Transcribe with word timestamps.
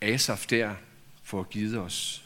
Asaf 0.00 0.46
der 0.50 0.74
får 1.22 1.42
givet 1.42 1.78
os. 1.78 2.24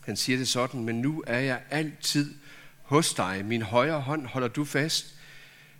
Han 0.00 0.16
siger 0.16 0.38
det 0.38 0.48
sådan, 0.48 0.84
men 0.84 1.00
nu 1.00 1.24
er 1.26 1.38
jeg 1.38 1.62
altid 1.70 2.34
hos 2.82 3.14
dig. 3.14 3.44
Min 3.44 3.62
højre 3.62 4.00
hånd 4.00 4.26
holder 4.26 4.48
du 4.48 4.64
fast. 4.64 5.14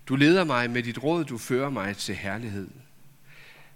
Du 0.08 0.16
leder 0.16 0.44
mig 0.44 0.70
med 0.70 0.82
dit 0.82 1.02
råd, 1.02 1.24
du 1.24 1.38
fører 1.38 1.70
mig 1.70 1.96
til 1.96 2.14
herlighed. 2.14 2.68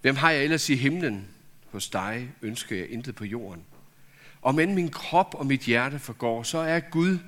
Hvem 0.01 0.17
har 0.17 0.31
jeg 0.31 0.45
ellers 0.45 0.69
i 0.69 0.77
himlen? 0.77 1.29
Hos 1.71 1.89
dig 1.89 2.31
ønsker 2.43 2.77
jeg 2.77 2.91
intet 2.91 3.15
på 3.15 3.25
jorden. 3.25 3.65
Om 4.43 4.59
end 4.59 4.75
min 4.75 4.91
krop 4.91 5.35
og 5.35 5.47
mit 5.47 5.61
hjerte 5.61 5.99
forgår, 5.99 6.43
så 6.43 6.59
er 6.59 6.81
Gud 6.81 7.19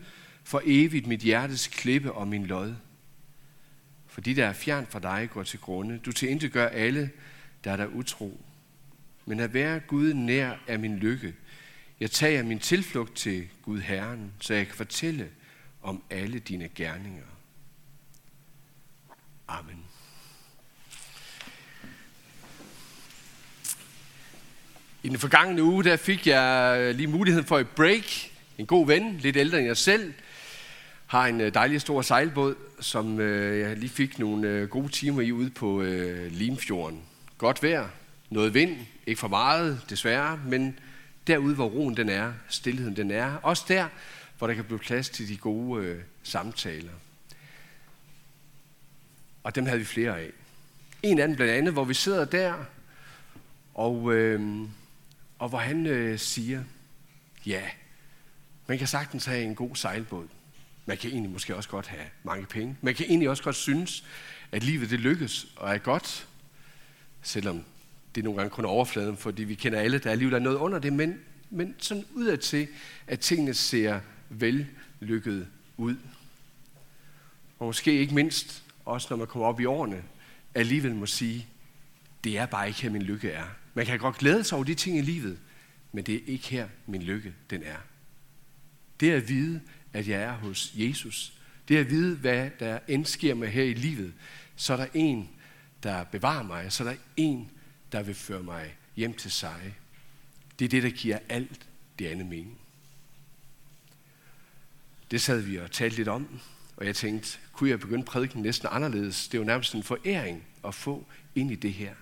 for 0.45 0.62
evigt 0.64 1.07
mit 1.07 1.21
hjertes 1.21 1.69
klippe 1.69 2.12
og 2.12 2.29
min 2.29 2.46
lod. 2.46 2.75
For 4.07 4.21
de, 4.21 4.37
der 4.37 4.46
er 4.46 4.53
fjern 4.53 4.87
fra 4.91 4.98
dig, 4.98 5.29
går 5.30 5.43
til 5.43 5.59
grunde. 5.59 5.98
Du 5.98 6.12
til 6.12 6.29
intet 6.29 6.53
gør 6.53 6.66
alle, 6.66 7.11
der 7.64 7.73
er 7.73 7.77
der 7.77 7.87
utro. 7.87 8.43
Men 9.27 9.41
at 9.41 9.54
være 9.54 9.80
Gud 9.80 10.14
nær 10.14 10.54
er 10.67 10.79
min 10.79 10.96
lykke. 10.96 11.35
Jeg 12.00 12.11
tager 12.11 12.43
min 12.43 12.58
tilflugt 12.58 13.17
til 13.17 13.49
Gud 13.62 13.80
Herren, 13.80 14.32
så 14.40 14.54
jeg 14.54 14.66
kan 14.66 14.76
fortælle 14.76 15.29
om 15.82 16.03
alle 16.11 16.39
dine 16.39 16.68
gerninger. 16.75 17.25
Amen. 19.49 19.85
I 25.02 25.08
den 25.08 25.18
forgangne 25.18 25.63
uge, 25.63 25.85
der 25.85 25.96
fik 25.96 26.27
jeg 26.27 26.77
øh, 26.80 26.94
lige 26.94 27.07
muligheden 27.07 27.46
for 27.46 27.58
et 27.58 27.68
break. 27.68 28.30
En 28.58 28.66
god 28.66 28.86
ven, 28.86 29.16
lidt 29.16 29.36
ældre 29.36 29.58
end 29.58 29.66
jeg 29.66 29.77
selv, 29.77 30.14
har 31.07 31.27
en 31.27 31.41
øh, 31.41 31.54
dejlig 31.54 31.80
stor 31.80 32.02
sejlbåd, 32.02 32.55
som 32.80 33.20
øh, 33.20 33.61
jeg 33.61 33.77
lige 33.77 33.91
fik 33.91 34.19
nogle 34.19 34.66
gode 34.66 34.88
timer 34.88 35.22
i 35.22 35.33
ude 35.33 35.50
på 35.50 35.83
Limfjorden. 36.30 37.02
Godt 37.38 37.62
vejr, 37.62 37.88
noget 38.30 38.55
vind, 38.55 38.77
ikke 39.06 39.20
for 39.20 39.28
meget 39.28 39.81
desværre, 39.91 40.41
men 40.47 40.78
derude, 41.27 41.55
hvor 41.55 41.67
roen 41.67 41.97
den 41.97 42.08
er, 42.08 42.33
stillheden 42.48 42.97
den 42.97 43.10
er, 43.10 43.36
også 43.36 43.64
der, 43.69 43.88
hvor 44.38 44.47
der 44.47 44.55
kan 44.55 44.64
blive 44.64 44.78
plads 44.78 45.08
til 45.08 45.28
de 45.28 45.36
gode 45.36 45.84
øh, 45.84 46.02
samtaler. 46.22 46.92
Og 49.42 49.55
dem 49.55 49.66
havde 49.66 49.78
vi 49.78 49.84
flere 49.84 50.20
af. 50.20 50.30
En 51.02 51.19
anden 51.19 51.36
blandt 51.36 51.52
andet, 51.52 51.72
hvor 51.72 51.84
vi 51.84 51.94
sidder 51.94 52.25
der, 52.25 52.55
og, 53.75 54.14
øh, 54.14 54.69
og 55.38 55.48
hvor 55.48 55.58
han 55.58 55.86
øh, 55.86 56.19
siger, 56.19 56.64
ja, 57.47 57.62
man 58.66 58.78
kan 58.78 58.86
sagtens 58.86 59.25
have 59.25 59.42
en 59.42 59.55
god 59.55 59.77
sejlbåd. 59.77 60.28
Man 60.86 60.97
kan 60.97 61.10
egentlig 61.10 61.32
måske 61.32 61.56
også 61.56 61.69
godt 61.69 61.86
have 61.86 62.06
mange 62.22 62.47
penge. 62.47 62.77
Man 62.80 62.94
kan 62.94 63.06
egentlig 63.06 63.30
også 63.30 63.42
godt 63.42 63.56
synes, 63.56 64.05
at 64.52 64.62
livet 64.62 64.91
det 64.91 65.00
lykkes 65.00 65.47
og 65.56 65.75
er 65.75 65.78
godt, 65.78 66.28
selvom 67.22 67.64
det 68.14 68.20
er 68.20 68.24
nogle 68.24 68.38
gange 68.38 68.50
kun 68.50 68.64
overfladen, 68.64 69.16
fordi 69.16 69.44
vi 69.44 69.54
kender 69.54 69.80
alle, 69.80 69.98
der 69.98 70.10
alligevel 70.10 70.34
er 70.34 70.38
noget 70.38 70.56
under 70.56 70.78
det, 70.78 70.92
men, 70.92 71.18
men 71.50 71.74
sådan 71.78 72.04
udadtil, 72.12 72.68
at 73.06 73.20
tingene 73.20 73.54
ser 73.54 74.00
vellykket 74.28 75.46
ud. 75.76 75.96
Og 77.58 77.66
måske 77.66 77.92
ikke 77.92 78.14
mindst, 78.14 78.64
også 78.84 79.06
når 79.10 79.16
man 79.16 79.26
kommer 79.26 79.48
op 79.48 79.60
i 79.60 79.64
årene, 79.64 80.02
alligevel 80.54 80.94
må 80.94 81.06
sige, 81.06 81.46
det 82.24 82.38
er 82.38 82.46
bare 82.46 82.68
ikke 82.68 82.82
her, 82.82 82.90
min 82.90 83.02
lykke 83.02 83.30
er. 83.30 83.44
Man 83.74 83.86
kan 83.86 83.98
godt 83.98 84.18
glæde 84.18 84.44
sig 84.44 84.56
over 84.56 84.64
de 84.64 84.74
ting 84.74 84.98
i 84.98 85.00
livet, 85.00 85.38
men 85.92 86.04
det 86.04 86.14
er 86.14 86.20
ikke 86.26 86.48
her, 86.48 86.68
min 86.86 87.02
lykke 87.02 87.34
den 87.50 87.62
er. 87.62 87.78
Det 89.00 89.12
er 89.12 89.16
at 89.16 89.28
vide, 89.28 89.60
at 89.92 90.08
jeg 90.08 90.22
er 90.22 90.32
hos 90.32 90.72
Jesus. 90.74 91.32
Det 91.68 91.76
er 91.76 91.80
at 91.80 91.90
vide, 91.90 92.16
hvad 92.16 92.50
der 92.60 92.78
end 92.88 93.04
sker 93.04 93.34
med 93.34 93.48
her 93.48 93.62
i 93.62 93.74
livet. 93.74 94.12
Så 94.56 94.72
er 94.72 94.76
der 94.76 94.86
en, 94.94 95.28
der 95.82 96.04
bevarer 96.04 96.42
mig. 96.42 96.72
Så 96.72 96.84
er 96.84 96.88
der 96.88 96.96
en, 97.16 97.50
der 97.95 98.03
vil 98.03 98.14
føre 98.14 98.42
mig 98.42 98.77
hjem 98.97 99.14
til 99.14 99.31
sig. 99.31 99.77
Det 100.59 100.64
er 100.64 100.69
det, 100.69 100.83
der 100.83 100.91
giver 100.91 101.19
alt 101.28 101.67
det 101.98 102.06
andet 102.06 102.27
mening. 102.27 102.59
Det 105.11 105.23
sad 105.23 105.41
vi 105.41 105.56
og 105.56 105.70
talte 105.70 105.97
lidt 105.97 106.09
om, 106.09 106.41
og 106.77 106.87
jeg 106.87 106.97
tænkte, 106.97 107.38
kunne 107.53 107.71
jeg 107.71 107.81
begynde 107.81 108.04
prædiken 108.04 108.43
næsten 108.43 108.69
anderledes? 108.71 109.28
Det 109.28 109.34
er 109.34 109.38
jo 109.38 109.44
nærmest 109.44 109.75
en 109.75 109.83
foræring 109.83 110.44
at 110.65 110.75
få 110.75 111.06
ind 111.34 111.50
i 111.50 111.54
det 111.54 111.72
her. 111.72 111.94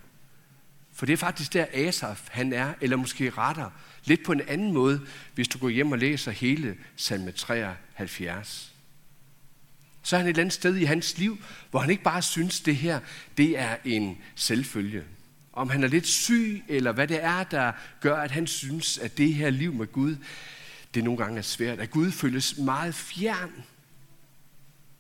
For 0.93 1.07
det 1.07 1.13
er 1.13 1.17
faktisk 1.17 1.53
der 1.53 1.67
Asaf 1.73 2.29
han 2.31 2.53
er, 2.53 2.75
eller 2.81 2.97
måske 2.97 3.31
retter, 3.31 3.71
lidt 4.05 4.25
på 4.25 4.33
en 4.33 4.41
anden 4.41 4.73
måde, 4.73 5.07
hvis 5.35 5.49
du 5.49 5.59
går 5.59 5.69
hjem 5.69 5.93
og 5.93 5.99
læser 5.99 6.31
hele 6.31 6.77
salme 6.97 7.33
73. 7.33 8.75
Så 10.03 10.17
er 10.17 10.19
han 10.19 10.27
et 10.27 10.31
eller 10.31 10.41
andet 10.41 10.55
sted 10.55 10.77
i 10.77 10.85
hans 10.85 11.19
liv, 11.19 11.39
hvor 11.71 11.81
han 11.81 11.91
ikke 11.91 12.03
bare 12.03 12.23
synes, 12.23 12.61
det 12.61 12.77
her 12.77 13.01
det 13.37 13.59
er 13.59 13.77
en 13.85 14.19
selvfølge. 14.35 15.05
Om 15.53 15.71
han 15.71 15.85
er 15.85 15.89
lidt 15.89 16.07
syg, 16.07 16.65
eller 16.69 16.93
hvad 16.93 17.09
det 17.09 17.25
er, 17.25 17.45
der 17.45 17.73
gør, 18.01 18.17
at 18.17 18.31
han 18.31 18.47
synes, 18.47 18.99
at 18.99 19.19
det 19.19 19.35
her 19.35 19.51
liv 19.51 19.75
med 19.75 19.87
Gud, 19.87 20.17
det 20.95 21.05
nogle 21.05 21.19
gange 21.19 21.39
er 21.39 21.43
svært. 21.43 21.81
At 21.81 21.91
Gud 21.91 22.11
føles 22.11 22.59
meget 22.59 22.95
fjern. 22.95 23.65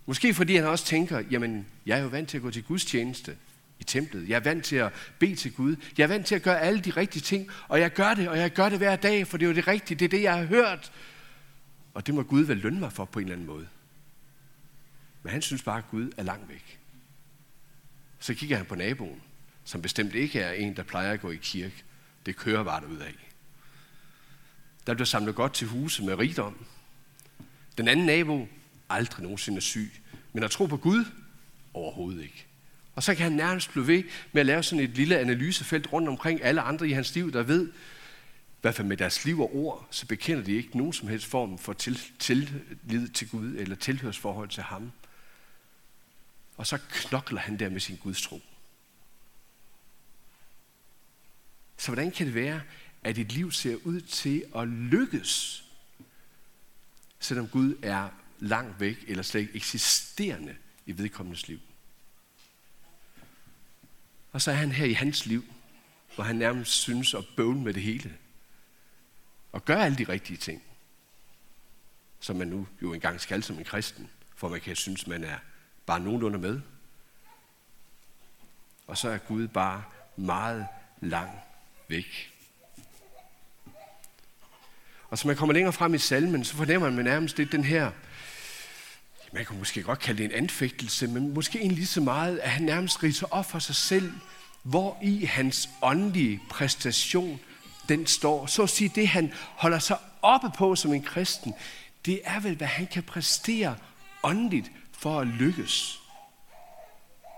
Måske 0.06 0.34
fordi 0.34 0.56
han 0.56 0.64
også 0.64 0.84
tænker, 0.84 1.22
jamen, 1.30 1.66
jeg 1.86 1.98
er 1.98 2.02
jo 2.02 2.08
vant 2.08 2.28
til 2.28 2.36
at 2.36 2.42
gå 2.42 2.50
til 2.50 2.62
Guds 2.62 2.84
tjeneste 2.84 3.36
i 3.80 3.84
templet. 3.84 4.28
Jeg 4.28 4.36
er 4.36 4.40
vant 4.40 4.64
til 4.64 4.76
at 4.76 4.92
bede 5.18 5.36
til 5.36 5.52
Gud. 5.52 5.76
Jeg 5.98 6.04
er 6.04 6.08
vant 6.08 6.26
til 6.26 6.34
at 6.34 6.42
gøre 6.42 6.60
alle 6.60 6.80
de 6.80 6.90
rigtige 6.90 7.22
ting, 7.22 7.48
og 7.68 7.80
jeg 7.80 7.92
gør 7.92 8.14
det, 8.14 8.28
og 8.28 8.38
jeg 8.38 8.50
gør 8.52 8.68
det 8.68 8.78
hver 8.78 8.96
dag, 8.96 9.26
for 9.26 9.36
det 9.36 9.46
er 9.46 9.48
jo 9.48 9.54
det 9.54 9.68
rigtige. 9.68 9.98
Det 9.98 10.04
er 10.04 10.08
det, 10.08 10.22
jeg 10.22 10.36
har 10.36 10.44
hørt. 10.44 10.92
Og 11.94 12.06
det 12.06 12.14
må 12.14 12.22
Gud 12.22 12.42
vel 12.42 12.56
lønne 12.56 12.80
mig 12.80 12.92
for 12.92 13.04
på 13.04 13.18
en 13.18 13.24
eller 13.24 13.34
anden 13.34 13.46
måde. 13.46 13.68
Men 15.22 15.32
han 15.32 15.42
synes 15.42 15.62
bare, 15.62 15.78
at 15.78 15.90
Gud 15.90 16.10
er 16.16 16.22
langt 16.22 16.48
væk. 16.48 16.78
Så 18.18 18.34
kigger 18.34 18.56
han 18.56 18.66
på 18.66 18.74
naboen, 18.74 19.22
som 19.64 19.82
bestemt 19.82 20.14
ikke 20.14 20.40
er 20.40 20.52
en, 20.52 20.76
der 20.76 20.82
plejer 20.82 21.12
at 21.12 21.20
gå 21.20 21.30
i 21.30 21.38
kirke. 21.42 21.84
Det 22.26 22.36
kører 22.36 22.62
bare 22.64 22.88
ud 22.88 22.98
af. 22.98 23.14
Der 24.86 24.94
bliver 24.94 25.06
samlet 25.06 25.34
godt 25.34 25.54
til 25.54 25.66
huse 25.66 26.04
med 26.04 26.14
rigdom. 26.14 26.66
Den 27.78 27.88
anden 27.88 28.06
nabo, 28.06 28.48
aldrig 28.88 29.22
nogensinde 29.22 29.60
syg, 29.60 29.92
men 30.32 30.42
at 30.42 30.50
tro 30.50 30.66
på 30.66 30.76
Gud, 30.76 31.04
overhovedet 31.74 32.22
ikke. 32.22 32.46
Og 32.94 33.02
så 33.02 33.14
kan 33.14 33.22
han 33.22 33.32
nærmest 33.32 33.70
blive 33.70 33.86
ved 33.86 34.02
med 34.32 34.40
at 34.40 34.46
lave 34.46 34.62
sådan 34.62 34.84
et 34.84 34.90
lille 34.90 35.18
analysefelt 35.18 35.92
rundt 35.92 36.08
omkring 36.08 36.44
alle 36.44 36.60
andre 36.60 36.88
i 36.88 36.92
hans 36.92 37.14
liv, 37.14 37.32
der 37.32 37.42
ved, 37.42 37.68
i 37.68 38.60
hvert 38.60 38.74
fald 38.74 38.88
med 38.88 38.96
deres 38.96 39.24
liv 39.24 39.40
og 39.40 39.56
ord, 39.56 39.88
så 39.90 40.06
bekender 40.06 40.44
de 40.44 40.52
ikke 40.52 40.76
nogen 40.76 40.92
som 40.92 41.08
helst 41.08 41.26
form 41.26 41.58
for 41.58 41.72
til, 41.72 42.00
tillid 42.18 43.08
til 43.08 43.28
Gud 43.28 43.54
eller 43.54 43.76
tilhørsforhold 43.76 44.48
til 44.48 44.62
ham. 44.62 44.92
Og 46.56 46.66
så 46.66 46.78
knokler 46.90 47.40
han 47.40 47.58
der 47.58 47.68
med 47.68 47.80
sin 47.80 47.96
Guds 47.96 48.22
tro. 48.22 48.40
Så 51.82 51.88
hvordan 51.88 52.10
kan 52.10 52.26
det 52.26 52.34
være, 52.34 52.62
at 53.02 53.16
dit 53.16 53.32
liv 53.32 53.52
ser 53.52 53.76
ud 53.84 54.00
til 54.00 54.44
at 54.56 54.68
lykkes, 54.68 55.64
selvom 57.18 57.48
Gud 57.48 57.76
er 57.82 58.08
langt 58.38 58.80
væk 58.80 59.04
eller 59.08 59.22
slet 59.22 59.40
ikke 59.40 59.54
eksisterende 59.54 60.56
i 60.86 60.98
vedkommendes 60.98 61.48
liv? 61.48 61.60
Og 64.32 64.42
så 64.42 64.50
er 64.50 64.54
han 64.54 64.72
her 64.72 64.86
i 64.86 64.92
hans 64.92 65.26
liv, 65.26 65.44
hvor 66.14 66.24
han 66.24 66.36
nærmest 66.36 66.72
synes 66.72 67.14
at 67.14 67.24
bøvle 67.36 67.60
med 67.60 67.74
det 67.74 67.82
hele. 67.82 68.16
Og 69.52 69.64
gør 69.64 69.76
alle 69.76 69.98
de 69.98 70.08
rigtige 70.08 70.36
ting, 70.36 70.62
som 72.20 72.36
man 72.36 72.48
nu 72.48 72.68
jo 72.82 72.92
engang 72.92 73.20
skal 73.20 73.42
som 73.42 73.58
en 73.58 73.64
kristen, 73.64 74.10
for 74.36 74.48
man 74.48 74.60
kan 74.60 74.76
synes, 74.76 75.06
man 75.06 75.24
er 75.24 75.38
bare 75.86 76.00
nogenlunde 76.00 76.38
med. 76.38 76.60
Og 78.86 78.98
så 78.98 79.08
er 79.08 79.18
Gud 79.18 79.48
bare 79.48 79.84
meget 80.16 80.66
lang 81.00 81.30
væk. 81.92 82.32
Og 85.10 85.18
så 85.18 85.26
man 85.26 85.36
kommer 85.36 85.52
længere 85.52 85.72
frem 85.72 85.94
i 85.94 85.98
salmen, 85.98 86.44
så 86.44 86.56
fornemmer 86.56 86.90
man 86.90 87.04
nærmest 87.04 87.38
lidt 87.38 87.52
den 87.52 87.64
her, 87.64 87.90
man 89.32 89.44
kan 89.46 89.58
måske 89.58 89.82
godt 89.82 89.98
kalde 89.98 90.22
det 90.22 90.24
en 90.24 90.42
anfægtelse, 90.42 91.06
men 91.06 91.34
måske 91.34 91.58
egentlig 91.58 91.76
lige 91.76 91.86
så 91.86 92.00
meget, 92.00 92.38
at 92.38 92.50
han 92.50 92.62
nærmest 92.64 93.02
riser 93.02 93.26
op 93.30 93.50
for 93.50 93.58
sig 93.58 93.74
selv, 93.74 94.12
hvor 94.62 94.98
i 95.02 95.24
hans 95.24 95.68
åndelige 95.82 96.40
præstation 96.50 97.40
den 97.88 98.06
står. 98.06 98.46
Så 98.46 98.62
at 98.62 98.70
sige, 98.70 98.92
det 98.94 99.08
han 99.08 99.32
holder 99.34 99.78
sig 99.78 99.98
oppe 100.22 100.50
på 100.58 100.76
som 100.76 100.92
en 100.92 101.02
kristen, 101.02 101.54
det 102.06 102.20
er 102.24 102.40
vel, 102.40 102.56
hvad 102.56 102.66
han 102.66 102.86
kan 102.86 103.02
præstere 103.02 103.76
åndeligt 104.22 104.70
for 104.92 105.20
at 105.20 105.26
lykkes. 105.26 106.01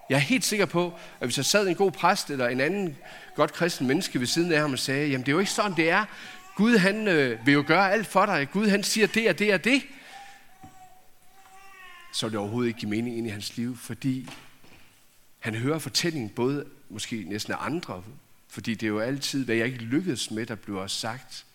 Jeg 0.08 0.16
er 0.16 0.20
helt 0.20 0.44
sikker 0.44 0.66
på, 0.66 0.98
at 1.20 1.26
hvis 1.26 1.36
jeg 1.36 1.44
sad 1.44 1.68
en 1.68 1.74
god 1.74 1.90
præst 1.90 2.30
eller 2.30 2.48
en 2.48 2.60
anden 2.60 2.96
godt 3.34 3.52
kristen 3.52 3.86
menneske 3.86 4.20
ved 4.20 4.26
siden 4.26 4.52
af 4.52 4.60
ham 4.60 4.72
og 4.72 4.78
sagde, 4.78 5.08
jamen 5.08 5.26
det 5.26 5.28
er 5.28 5.32
jo 5.32 5.38
ikke 5.38 5.50
sådan, 5.50 5.76
det 5.76 5.90
er. 5.90 6.04
Gud 6.56 6.76
han 6.76 7.08
øh, 7.08 7.46
vil 7.46 7.54
jo 7.54 7.64
gøre 7.66 7.92
alt 7.92 8.06
for 8.06 8.26
dig. 8.26 8.48
Gud 8.52 8.68
han 8.68 8.82
siger 8.82 9.06
det 9.06 9.28
og 9.28 9.38
det 9.38 9.54
og 9.54 9.64
det. 9.64 9.82
Så 12.12 12.26
vil 12.26 12.32
det 12.32 12.40
overhovedet 12.40 12.68
ikke 12.68 12.80
give 12.80 12.90
mening 12.90 13.18
ind 13.18 13.26
i 13.26 13.30
hans 13.30 13.56
liv, 13.56 13.76
fordi 13.76 14.28
han 15.38 15.54
hører 15.54 15.78
fortællingen 15.78 16.30
både 16.30 16.64
måske 16.88 17.24
næsten 17.28 17.52
af 17.52 17.56
andre, 17.60 18.02
fordi 18.48 18.74
det 18.74 18.86
er 18.86 18.90
jo 18.90 19.00
altid, 19.00 19.44
hvad 19.44 19.56
jeg 19.56 19.66
ikke 19.66 19.78
lykkedes 19.78 20.30
med, 20.30 20.46
der 20.46 20.54
bliver 20.54 20.86
sagt. 20.86 21.46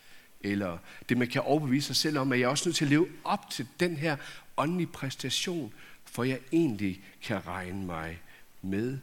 Eller 0.41 0.77
det, 1.09 1.17
man 1.17 1.27
kan 1.27 1.41
overbevise 1.41 1.87
sig 1.87 1.95
selv 1.95 2.17
om, 2.17 2.31
at 2.31 2.39
jeg 2.39 2.45
er 2.45 2.49
også 2.49 2.69
nødt 2.69 2.75
til 2.75 2.85
at 2.85 2.89
leve 2.89 3.07
op 3.23 3.49
til 3.49 3.67
den 3.79 3.95
her 3.95 4.17
åndelige 4.57 4.87
præstation, 4.87 5.73
for 6.05 6.23
jeg 6.23 6.39
egentlig 6.51 7.01
kan 7.21 7.47
regne 7.47 7.85
mig 7.85 8.19
med. 8.61 8.99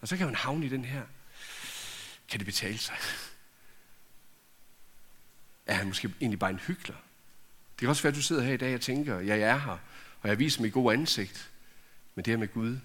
Og 0.00 0.08
så 0.08 0.16
kan 0.16 0.26
man 0.26 0.34
havne 0.34 0.66
i 0.66 0.68
den 0.68 0.84
her 0.84 1.02
Kan 2.28 2.40
det 2.40 2.46
betale 2.46 2.78
sig? 2.78 2.96
Er 5.66 5.74
han 5.74 5.86
måske 5.86 6.14
egentlig 6.20 6.38
bare 6.38 6.50
en 6.50 6.58
hyggelig? 6.58 6.96
Det 7.70 7.80
kan 7.80 7.88
også 7.88 8.02
være, 8.02 8.10
at 8.10 8.16
du 8.16 8.22
sidder 8.22 8.42
her 8.42 8.54
i 8.54 8.56
dag 8.56 8.74
og 8.74 8.80
tænker, 8.80 9.20
ja, 9.20 9.36
jeg 9.36 9.48
er 9.48 9.58
her, 9.58 9.78
og 10.22 10.28
jeg 10.28 10.38
viser 10.38 10.62
mig 10.62 10.72
god 10.72 10.92
ansigt. 10.92 11.50
Men 12.14 12.24
det 12.24 12.30
her 12.30 12.38
med 12.38 12.48
Gud, 12.48 12.78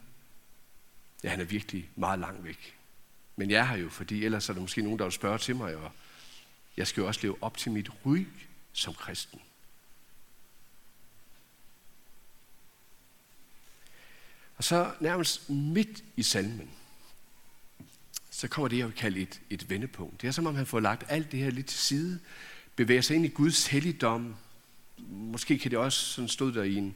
ja, 1.24 1.30
han 1.30 1.42
er 1.42 1.46
virkelig 1.46 1.90
meget 1.96 2.20
langt 2.20 2.44
væk. 2.44 2.78
Men 3.36 3.52
jeg 3.52 3.60
er 3.60 3.64
her 3.64 3.78
jo, 3.78 3.90
fordi 3.90 4.26
ellers 4.26 4.50
er 4.50 4.54
der 4.54 4.62
måske 4.62 4.82
nogen, 4.82 5.00
der 5.00 5.06
vil 5.06 5.12
spørge 5.12 5.38
til 5.38 5.56
mig, 5.56 5.76
og 5.76 5.92
jeg 6.78 6.88
skal 6.88 7.02
jo 7.02 7.08
også 7.08 7.20
leve 7.24 7.44
op 7.44 7.58
til 7.58 7.72
mit 7.72 7.90
ry 8.06 8.26
som 8.74 8.94
kristen. 8.94 9.42
Og 14.62 14.66
så 14.66 14.92
nærmest 15.00 15.50
midt 15.50 16.04
i 16.18 16.24
salmen, 16.24 16.70
så 18.30 18.48
kommer 18.48 18.68
det, 18.68 18.78
jeg 18.78 18.86
vil 18.86 18.96
kalde 18.96 19.20
et, 19.20 19.42
et 19.50 19.70
vendepunkt. 19.70 20.22
Det 20.22 20.28
er 20.28 20.32
som 20.32 20.46
om 20.46 20.56
han 20.56 20.66
får 20.66 20.80
lagt 20.80 21.04
alt 21.10 21.32
det 21.32 21.40
her 21.40 21.50
lidt 21.50 21.66
til 21.66 21.80
side, 21.80 22.20
bevæger 22.76 23.02
sig 23.02 23.16
ind 23.16 23.26
i 23.26 23.30
Guds 23.30 23.68
helligdom. 23.68 24.36
Måske 25.08 25.58
kan 25.58 25.72
det 25.72 25.80
også, 25.80 26.06
sådan 26.06 26.28
stod 26.28 26.54
der 26.54 26.64
i 26.64 26.76
en, 26.76 26.96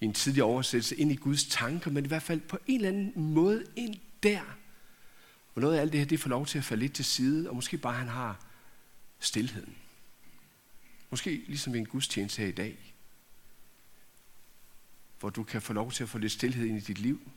i 0.00 0.04
en 0.04 0.12
tidlig 0.12 0.42
oversættelse, 0.42 0.96
ind 0.96 1.12
i 1.12 1.16
Guds 1.16 1.44
tanker, 1.44 1.90
men 1.90 2.04
i 2.04 2.08
hvert 2.08 2.22
fald 2.22 2.40
på 2.40 2.58
en 2.66 2.76
eller 2.76 2.88
anden 2.88 3.12
måde 3.16 3.64
ind 3.76 3.94
der, 4.22 4.56
hvor 5.52 5.60
noget 5.62 5.76
af 5.76 5.80
alt 5.80 5.92
det 5.92 6.00
her, 6.00 6.06
det 6.06 6.20
får 6.20 6.30
lov 6.30 6.46
til 6.46 6.58
at 6.58 6.64
falde 6.64 6.82
lidt 6.82 6.92
til 6.92 7.04
side, 7.04 7.48
og 7.48 7.56
måske 7.56 7.78
bare 7.78 7.94
han 7.94 8.08
har 8.08 8.40
stillheden. 9.20 9.76
Måske 11.10 11.44
ligesom 11.46 11.74
i 11.74 11.78
en 11.78 11.86
gudstjeneste 11.86 12.42
her 12.42 12.48
i 12.48 12.52
dag, 12.52 12.94
hvor 15.20 15.30
du 15.30 15.42
kan 15.42 15.62
få 15.62 15.72
lov 15.72 15.92
til 15.92 16.02
at 16.02 16.08
få 16.08 16.18
lidt 16.18 16.32
stillhed 16.32 16.66
ind 16.66 16.76
i 16.76 16.80
dit 16.80 16.98
liv. 16.98 17.30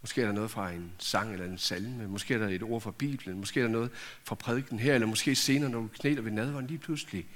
Måske 0.00 0.22
er 0.22 0.26
der 0.26 0.32
noget 0.32 0.50
fra 0.50 0.70
en 0.70 0.92
sang 0.98 1.32
eller 1.32 1.46
en 1.46 1.58
salme, 1.58 2.08
måske 2.08 2.34
er 2.34 2.38
der 2.38 2.48
et 2.48 2.62
ord 2.62 2.80
fra 2.80 2.90
Bibelen, 2.90 3.38
måske 3.38 3.60
er 3.60 3.64
der 3.64 3.70
noget 3.70 3.90
fra 4.24 4.34
prædiken 4.34 4.78
her, 4.78 4.94
eller 4.94 5.06
måske 5.06 5.34
senere, 5.34 5.70
når 5.70 5.80
du 5.80 5.88
knæler 5.88 6.22
ved 6.22 6.32
nadveren 6.32 6.66
lige 6.66 6.78
pludselig, 6.78 7.26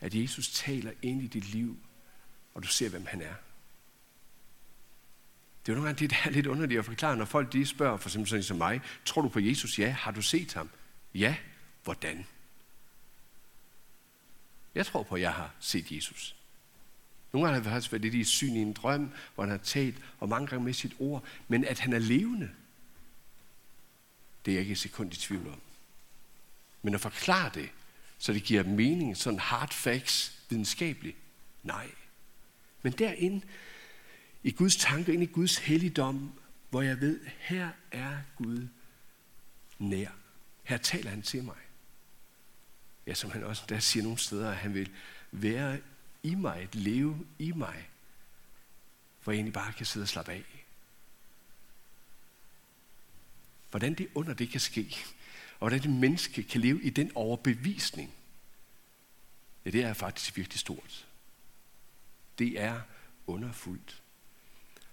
at 0.00 0.14
Jesus 0.14 0.50
taler 0.52 0.92
ind 1.02 1.22
i 1.22 1.26
dit 1.26 1.44
liv, 1.44 1.78
og 2.54 2.62
du 2.62 2.68
ser, 2.68 2.88
hvem 2.88 3.06
han 3.06 3.20
er. 3.20 3.34
Det 5.62 5.72
er 5.72 5.72
jo 5.72 5.74
nogle 5.74 5.88
gange 5.88 5.98
det, 5.98 6.10
der 6.10 6.16
er 6.24 6.30
lidt 6.30 6.46
underligt 6.46 6.78
at 6.78 6.84
forklare, 6.84 7.16
når 7.16 7.24
folk 7.24 7.52
de 7.52 7.66
spørger, 7.66 7.96
for 7.96 8.08
eksempel 8.08 8.28
sådan 8.28 8.42
som 8.42 8.56
mig, 8.56 8.80
tror 9.04 9.22
du 9.22 9.28
på 9.28 9.40
Jesus? 9.40 9.78
Ja. 9.78 9.90
Har 9.90 10.10
du 10.10 10.22
set 10.22 10.52
ham? 10.52 10.70
Ja. 11.14 11.36
Hvordan? 11.84 12.26
Jeg 14.74 14.86
tror 14.86 15.02
på, 15.02 15.14
at 15.14 15.20
jeg 15.20 15.32
har 15.32 15.54
set 15.60 15.92
Jesus. 15.92 16.36
Nogle 17.32 17.46
gange 17.46 17.54
har 17.54 17.62
det 17.62 17.72
faktisk 17.72 17.92
været 17.92 18.02
lidt 18.02 18.14
i 18.14 18.24
syn 18.24 18.56
i 18.56 18.62
en 18.62 18.72
drøm, 18.72 19.12
hvor 19.34 19.44
han 19.44 19.50
har 19.50 19.58
talt, 19.58 19.96
og 20.20 20.28
mange 20.28 20.46
gange 20.46 20.64
med 20.64 20.72
sit 20.72 20.94
ord, 20.98 21.24
men 21.48 21.64
at 21.64 21.78
han 21.78 21.92
er 21.92 21.98
levende, 21.98 22.50
det 24.44 24.52
er 24.52 24.54
jeg 24.54 24.60
ikke 24.60 24.72
et 24.72 24.78
sekund 24.78 25.12
i 25.12 25.16
tvivl 25.16 25.46
om. 25.48 25.60
Men 26.82 26.94
at 26.94 27.00
forklare 27.00 27.50
det, 27.54 27.70
så 28.18 28.32
det 28.32 28.42
giver 28.42 28.62
mening, 28.62 29.16
sådan 29.16 29.38
hard 29.38 29.72
facts, 29.72 30.38
videnskabeligt, 30.48 31.16
nej. 31.62 31.90
Men 32.82 32.92
derinde, 32.92 33.46
i 34.42 34.50
Guds 34.50 34.76
tanke, 34.76 35.12
ind 35.12 35.22
i 35.22 35.26
Guds 35.26 35.58
helligdom, 35.58 36.32
hvor 36.70 36.82
jeg 36.82 37.00
ved, 37.00 37.20
her 37.38 37.70
er 37.90 38.18
Gud 38.36 38.68
nær. 39.78 40.08
Her 40.62 40.76
taler 40.76 41.10
han 41.10 41.22
til 41.22 41.44
mig. 41.44 41.56
Ja, 43.06 43.14
som 43.14 43.30
han 43.30 43.44
også 43.44 43.62
der 43.68 43.78
siger 43.78 44.02
nogle 44.02 44.18
steder, 44.18 44.50
at 44.50 44.56
han 44.56 44.74
vil 44.74 44.90
være 45.32 45.78
i 46.22 46.34
mig, 46.34 46.62
et 46.62 46.74
leve 46.74 47.26
i 47.38 47.52
mig, 47.52 47.88
hvor 49.24 49.32
jeg 49.32 49.38
egentlig 49.38 49.52
bare 49.52 49.72
kan 49.72 49.86
sidde 49.86 50.04
og 50.04 50.08
slappe 50.08 50.32
af. 50.32 50.44
Hvordan 53.70 53.94
det 53.94 54.08
under 54.14 54.34
det 54.34 54.48
kan 54.48 54.60
ske, 54.60 54.96
og 55.52 55.68
hvordan 55.68 55.82
det 55.82 55.90
menneske 55.90 56.42
kan 56.42 56.60
leve 56.60 56.82
i 56.82 56.90
den 56.90 57.12
overbevisning, 57.14 58.14
ja, 59.64 59.70
det 59.70 59.84
er 59.84 59.92
faktisk 59.92 60.36
virkelig 60.36 60.58
stort. 60.58 61.06
Det 62.38 62.60
er 62.60 62.80
underfuldt. 63.26 64.02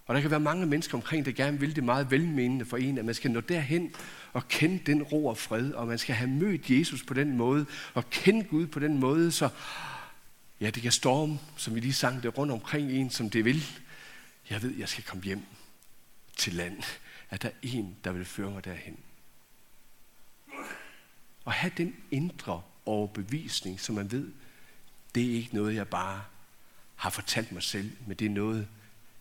Og 0.05 0.15
der 0.15 0.21
kan 0.21 0.31
være 0.31 0.39
mange 0.39 0.65
mennesker 0.65 0.97
omkring, 0.97 1.25
der 1.25 1.31
gerne 1.31 1.59
vil 1.59 1.75
det 1.75 1.83
meget 1.83 2.11
velmenende 2.11 2.65
for 2.65 2.77
en, 2.77 2.97
at 2.97 3.05
man 3.05 3.15
skal 3.15 3.31
nå 3.31 3.39
derhen 3.39 3.93
og 4.33 4.47
kende 4.47 4.79
den 4.85 5.03
ro 5.03 5.25
og 5.25 5.37
fred, 5.37 5.71
og 5.71 5.87
man 5.87 5.97
skal 5.97 6.15
have 6.15 6.29
mødt 6.29 6.69
Jesus 6.69 7.03
på 7.03 7.13
den 7.13 7.37
måde, 7.37 7.65
og 7.93 8.09
kende 8.09 8.43
Gud 8.43 8.67
på 8.67 8.79
den 8.79 8.97
måde, 8.97 9.31
så 9.31 9.49
ja, 10.61 10.69
det 10.69 10.83
kan 10.83 10.91
storme, 10.91 11.39
som 11.57 11.75
vi 11.75 11.79
lige 11.79 11.93
sang 11.93 12.23
det, 12.23 12.37
rundt 12.37 12.53
omkring 12.53 12.91
en, 12.91 13.09
som 13.09 13.29
det 13.29 13.45
vil. 13.45 13.63
Jeg 14.49 14.61
ved, 14.61 14.75
jeg 14.75 14.89
skal 14.89 15.03
komme 15.03 15.23
hjem 15.23 15.45
til 16.37 16.53
land, 16.53 16.83
at 17.29 17.41
der 17.41 17.47
er 17.47 17.53
en, 17.61 17.97
der 18.03 18.11
vil 18.11 18.25
føre 18.25 18.51
mig 18.51 18.65
derhen. 18.65 18.99
Og 21.45 21.53
have 21.53 21.71
den 21.77 21.95
indre 22.11 22.61
overbevisning, 22.85 23.79
som 23.79 23.95
man 23.95 24.11
ved, 24.11 24.31
det 25.15 25.31
er 25.31 25.35
ikke 25.35 25.55
noget, 25.55 25.75
jeg 25.75 25.87
bare 25.87 26.23
har 26.95 27.09
fortalt 27.09 27.51
mig 27.51 27.63
selv, 27.63 27.91
men 28.07 28.17
det 28.17 28.25
er 28.25 28.29
noget, 28.29 28.67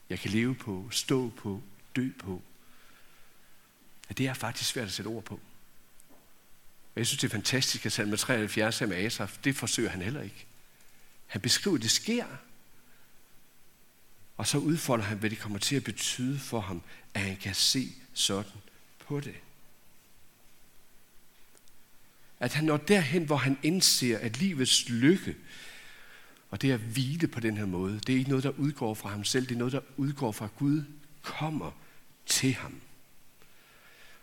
jeg 0.08 0.18
kan 0.18 0.30
leve 0.30 0.54
på, 0.54 0.88
stå 0.90 1.32
på, 1.36 1.62
dø 1.96 2.10
på. 2.18 2.42
Ja, 4.08 4.12
det 4.12 4.26
er 4.26 4.34
faktisk 4.34 4.70
svært 4.70 4.86
at 4.86 4.92
sætte 4.92 5.08
ord 5.08 5.24
på. 5.24 5.34
Og 6.94 7.00
jeg 7.00 7.06
synes, 7.06 7.20
det 7.20 7.28
er 7.28 7.32
fantastisk, 7.32 7.86
at 7.86 7.92
salme 7.92 8.16
73 8.16 8.80
med 8.80 8.96
Asaf, 8.96 9.38
det 9.44 9.56
forsøger 9.56 9.90
han 9.90 10.02
heller 10.02 10.22
ikke. 10.22 10.46
Han 11.28 11.40
beskriver, 11.40 11.76
at 11.76 11.82
det 11.82 11.90
sker, 11.90 12.26
og 14.36 14.46
så 14.46 14.58
udfolder 14.58 15.04
han, 15.04 15.18
hvad 15.18 15.30
det 15.30 15.38
kommer 15.38 15.58
til 15.58 15.76
at 15.76 15.84
betyde 15.84 16.38
for 16.38 16.60
ham, 16.60 16.82
at 17.14 17.20
han 17.20 17.36
kan 17.36 17.54
se 17.54 17.92
sådan 18.14 18.52
på 18.98 19.20
det. 19.20 19.34
At 22.40 22.54
han 22.54 22.64
når 22.64 22.76
derhen, 22.76 23.24
hvor 23.24 23.36
han 23.36 23.58
indser, 23.62 24.18
at 24.18 24.38
livets 24.38 24.88
lykke 24.88 25.36
og 26.50 26.62
det 26.62 26.72
at 26.72 26.80
hvile 26.80 27.28
på 27.28 27.40
den 27.40 27.56
her 27.56 27.66
måde, 27.66 28.00
det 28.00 28.12
er 28.12 28.18
ikke 28.18 28.30
noget, 28.30 28.44
der 28.44 28.50
udgår 28.50 28.94
fra 28.94 29.08
ham 29.08 29.24
selv, 29.24 29.46
det 29.46 29.54
er 29.54 29.58
noget, 29.58 29.72
der 29.72 29.80
udgår 29.96 30.32
fra 30.32 30.48
Gud, 30.58 30.82
kommer 31.22 31.70
til 32.26 32.54
ham. 32.54 32.80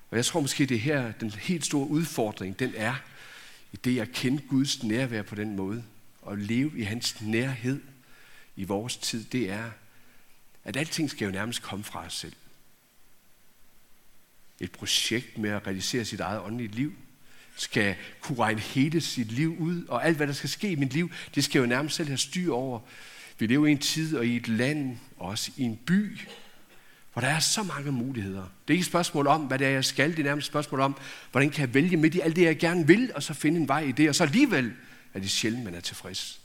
Og 0.10 0.18
jeg 0.18 0.26
tror 0.26 0.42
måske, 0.42 0.66
det 0.66 0.76
er 0.76 0.80
her, 0.80 1.12
den 1.12 1.32
helt 1.32 1.66
store 1.66 1.88
udfordring, 1.88 2.60
den 2.60 2.74
er, 2.76 2.96
i 3.74 3.76
det 3.78 4.00
at 4.00 4.12
kende 4.12 4.44
Guds 4.50 4.84
nærvær 4.84 5.22
på 5.22 5.36
den 5.36 5.56
måde, 5.56 5.84
og 6.26 6.38
leve 6.38 6.72
i 6.80 6.84
hans 6.84 7.22
nærhed 7.22 7.82
i 8.56 8.64
vores 8.64 8.98
tid, 8.98 9.24
det 9.24 9.52
er, 9.52 9.72
at 10.64 10.78
alting 10.78 11.10
skal 11.10 11.26
jo 11.26 11.32
nærmest 11.32 11.62
komme 11.62 11.84
fra 11.84 12.06
os 12.06 12.14
selv. 12.14 12.34
Et 14.60 14.72
projekt 14.72 15.38
med 15.38 15.50
at 15.50 15.68
realisere 15.68 16.06
sit 16.06 16.20
eget 16.20 16.42
åndelige 16.42 16.76
liv, 16.76 16.94
skal 17.56 17.96
kunne 18.22 18.40
regne 18.40 18.60
hele 18.60 19.02
sit 19.02 19.32
liv 19.32 19.58
ud, 19.60 19.86
og 19.86 20.06
alt 20.06 20.18
hvad 20.18 20.28
der 20.28 20.34
skal 20.34 20.50
ske 20.50 20.72
i 20.72 20.76
mit 20.76 20.94
liv, 20.94 21.12
det 21.36 21.44
skal 21.44 21.60
jo 21.60 21.66
nærmest 21.66 21.96
selv 21.96 22.08
have 22.08 22.18
styr 22.18 22.54
over. 22.54 22.80
Vi 23.40 23.48
lever 23.48 23.68
i 23.68 23.72
en 23.72 23.78
tid 23.78 24.18
og 24.18 24.26
i 24.26 24.36
et 24.36 24.48
land, 24.48 24.98
og 25.18 25.28
også 25.28 25.52
i 25.58 25.64
en 25.64 25.78
by, 25.78 26.20
hvor 27.14 27.22
der 27.22 27.28
er 27.28 27.40
så 27.40 27.64
mange 27.64 27.92
muligheder. 27.92 28.42
Det 28.42 28.68
er 28.68 28.72
ikke 28.74 28.82
et 28.82 28.88
spørgsmål 28.88 29.28
om, 29.28 29.42
hvad 29.42 29.60
det 29.60 29.68
er, 29.68 29.72
jeg 29.72 29.86
skal. 29.86 30.12
Det 30.12 30.20
er 30.20 30.24
nærmest 30.24 30.46
et 30.46 30.52
spørgsmål 30.52 30.80
om, 30.80 30.98
hvordan 31.32 31.50
kan 31.50 31.62
jeg 31.62 31.74
vælge 31.74 31.98
midt 31.98 32.16
i 32.16 32.20
alt 32.20 32.36
det, 32.36 32.42
jeg 32.42 32.58
gerne 32.58 32.88
vil, 32.88 33.12
og 33.16 33.24
så 33.24 33.34
finde 33.34 33.60
en 33.60 33.68
vej 33.68 33.80
i 33.80 33.92
det, 33.92 34.10
og 34.10 34.16
så 34.16 34.24
alligevel 34.24 34.74
er 35.16 35.20
det 35.20 35.32
sjældent, 35.32 35.64
man 35.64 35.76
er 35.76 35.80
tilfreds. 35.80 36.42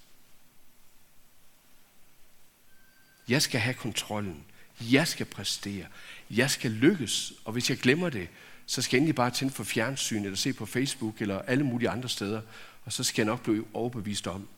Jeg 3.29 3.43
skal 3.43 3.61
have 3.61 3.75
kontrollen. 3.75 4.45
Jeg 4.81 5.09
skal 5.09 5.27
præstere. 5.27 5.87
Jeg 6.31 6.51
skal 6.51 6.71
lykkes. 6.71 7.33
Og 7.45 7.53
hvis 7.53 7.71
jeg 7.71 7.79
glemmer 7.79 8.11
det, 8.11 8.29
så 8.67 8.83
skal 8.83 8.97
jeg 8.97 9.01
endelig 9.01 9.15
bare 9.15 9.31
tænde 9.31 9.53
for 9.53 9.65
fjernsyn, 9.65 10.25
eller 10.25 10.37
se 10.37 10.53
på 10.53 10.67
Facebook, 10.67 11.21
eller 11.21 11.43
alle 11.43 11.65
mulige 11.65 11.91
andre 11.91 12.09
steder, 12.09 12.43
og 12.85 12.93
så 12.93 13.05
skal 13.05 13.23
jeg 13.23 13.27
nok 13.27 13.43
blive 13.43 13.67
overbevist 13.75 14.27
om, 14.27 14.49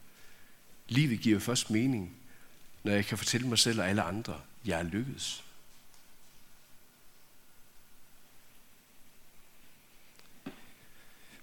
livet 0.88 1.21
giver 1.21 1.38
først 1.38 1.71
mening, 1.71 2.16
når 2.83 2.92
jeg 2.92 3.07
kan 3.07 3.19
fortælle 3.19 3.49
mig 3.49 3.59
selv 3.59 3.81
og 3.81 3.88
alle 3.88 4.02
andre, 4.02 4.40
jeg 4.64 4.78
er 4.78 4.83
lykkedes. 4.83 5.45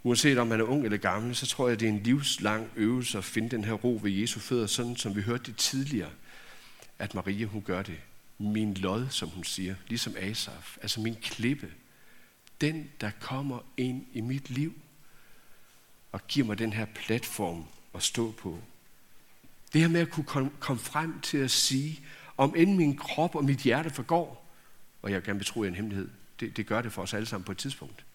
Uanset 0.03 0.37
om 0.37 0.47
man 0.47 0.59
er 0.59 0.63
ung 0.63 0.85
eller 0.85 0.97
gammel, 0.97 1.35
så 1.35 1.45
tror 1.45 1.67
jeg, 1.69 1.79
det 1.79 1.85
er 1.85 1.91
en 1.91 2.03
livslang 2.03 2.69
øvelse 2.75 3.17
at 3.17 3.23
finde 3.23 3.49
den 3.49 3.63
her 3.63 3.73
ro 3.73 3.99
ved 4.03 4.11
Jesu 4.11 4.39
fødder, 4.39 4.67
sådan 4.67 4.95
som 4.95 5.15
vi 5.15 5.21
hørte 5.21 5.43
det 5.43 5.57
tidligere, 5.57 6.09
at 6.99 7.15
Maria 7.15 7.45
hun 7.45 7.61
gør 7.61 7.81
det. 7.81 7.99
Min 8.37 8.73
lod, 8.73 9.09
som 9.09 9.29
hun 9.29 9.43
siger, 9.43 9.75
ligesom 9.87 10.15
Asaf, 10.17 10.77
altså 10.81 11.01
min 11.01 11.15
klippe, 11.15 11.71
den, 12.61 12.89
der 13.01 13.11
kommer 13.19 13.59
ind 13.77 14.05
i 14.13 14.21
mit 14.21 14.49
liv 14.49 14.73
og 16.11 16.27
giver 16.27 16.47
mig 16.47 16.59
den 16.59 16.73
her 16.73 16.85
platform 16.85 17.65
at 17.95 18.03
stå 18.03 18.31
på. 18.31 18.59
Det 19.73 19.81
her 19.81 19.87
med 19.87 20.01
at 20.01 20.09
kunne 20.09 20.49
komme 20.59 20.79
frem 20.79 21.19
til 21.21 21.37
at 21.37 21.51
sige, 21.51 21.99
om 22.37 22.55
end 22.57 22.75
min 22.75 22.97
krop 22.97 23.35
og 23.35 23.45
mit 23.45 23.59
hjerte 23.59 23.89
forgår, 23.89 24.49
og 25.01 25.11
jeg 25.11 25.23
kan 25.23 25.37
betro 25.37 25.63
jer 25.63 25.69
en 25.69 25.75
hemmelighed, 25.75 26.09
det, 26.39 26.57
det 26.57 26.65
gør 26.67 26.81
det 26.81 26.91
for 26.91 27.01
os 27.01 27.13
alle 27.13 27.25
sammen 27.25 27.45
på 27.45 27.51
et 27.51 27.57
tidspunkt. 27.57 28.05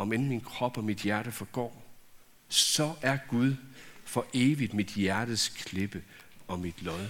Om 0.00 0.12
end 0.12 0.26
min 0.26 0.40
krop 0.40 0.76
og 0.76 0.84
mit 0.84 0.98
hjerte 0.98 1.32
forgår, 1.32 1.86
så 2.48 2.94
er 3.02 3.18
Gud 3.28 3.56
for 4.04 4.26
evigt 4.34 4.74
mit 4.74 4.88
hjertes 4.88 5.48
klippe 5.48 6.02
og 6.48 6.60
mit 6.60 6.82
lod. 6.82 7.08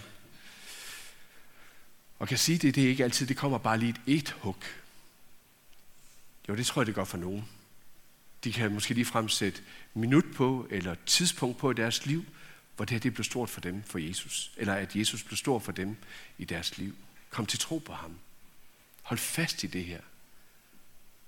Og 2.18 2.28
kan 2.28 2.38
sige 2.38 2.58
det, 2.58 2.74
det 2.74 2.84
er 2.84 2.88
ikke 2.88 3.04
altid, 3.04 3.26
det 3.26 3.36
kommer 3.36 3.58
bare 3.58 3.78
lige 3.78 3.94
et 4.06 4.18
et 4.18 4.30
hug. 4.30 4.56
Jo, 6.48 6.56
det 6.56 6.66
tror 6.66 6.82
jeg, 6.82 6.86
det 6.86 6.94
gør 6.94 7.04
for 7.04 7.18
nogen. 7.18 7.48
De 8.44 8.52
kan 8.52 8.72
måske 8.72 8.94
lige 8.94 9.04
fremsætte 9.04 9.62
minut 9.94 10.24
på, 10.34 10.66
eller 10.70 10.94
tidspunkt 11.06 11.58
på 11.58 11.70
i 11.70 11.74
deres 11.74 12.06
liv, 12.06 12.24
hvor 12.76 12.84
det 12.84 12.92
her 12.92 13.00
det 13.00 13.14
blev 13.14 13.24
stort 13.24 13.50
for 13.50 13.60
dem, 13.60 13.82
for 13.82 13.98
Jesus. 13.98 14.52
Eller 14.56 14.74
at 14.74 14.96
Jesus 14.96 15.22
blev 15.22 15.36
stor 15.36 15.58
for 15.58 15.72
dem 15.72 15.96
i 16.38 16.44
deres 16.44 16.78
liv. 16.78 16.96
Kom 17.30 17.46
til 17.46 17.58
tro 17.58 17.78
på 17.78 17.92
ham. 17.92 18.18
Hold 19.02 19.18
fast 19.18 19.64
i 19.64 19.66
det 19.66 19.84
her. 19.84 20.00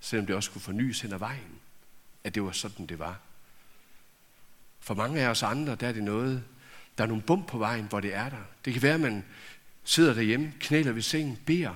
Selvom 0.03 0.27
det 0.27 0.37
også 0.37 0.51
kunne 0.51 0.61
fornyes 0.61 1.01
hen 1.01 1.13
ad 1.13 1.19
vejen. 1.19 1.61
At 2.25 2.35
det 2.35 2.43
var 2.43 2.53
sådan, 2.53 2.87
det 2.87 2.99
var. 2.99 3.21
For 4.81 4.95
mange 4.95 5.21
af 5.21 5.29
os 5.29 5.43
andre, 5.43 5.75
der 5.75 5.89
er 5.89 5.93
det 5.93 6.05
noget, 6.05 6.45
der 6.99 7.05
er 7.05 7.09
nogle 7.09 7.23
bump 7.23 7.47
på 7.47 7.59
vejen, 7.59 7.87
hvor 7.87 8.01
det 8.01 8.15
er 8.15 8.29
der. 8.29 8.43
Det 8.65 8.73
kan 8.73 8.83
være, 8.83 8.95
at 8.95 9.01
man 9.01 9.25
sidder 9.85 10.15
derhjemme, 10.15 10.53
knæler 10.61 10.93
ved 10.93 11.03
sengen, 11.03 11.39
beder 11.47 11.75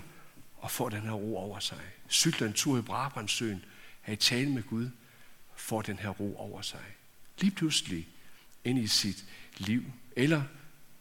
og 0.57 0.71
får 0.71 0.89
den 0.89 1.01
her 1.01 1.13
ro 1.13 1.37
over 1.37 1.59
sig. 1.59 1.81
Cykler 2.11 2.47
en 2.49 2.53
tur 2.53 2.79
i 2.79 2.83
Brabrandsøen, 2.83 3.65
er 4.05 4.13
i 4.13 4.17
tale 4.17 4.51
med 4.51 4.63
Gud, 4.63 4.91
får 5.57 5.83
den 5.83 5.99
her 5.99 6.09
ro 6.09 6.37
over 6.37 6.63
sig. 6.63 6.85
Lige 7.39 7.51
pludselig 7.51 8.09
ind 8.65 8.79
i 8.79 8.87
sit 8.87 9.25
liv. 9.59 9.85
Eller, 10.17 10.43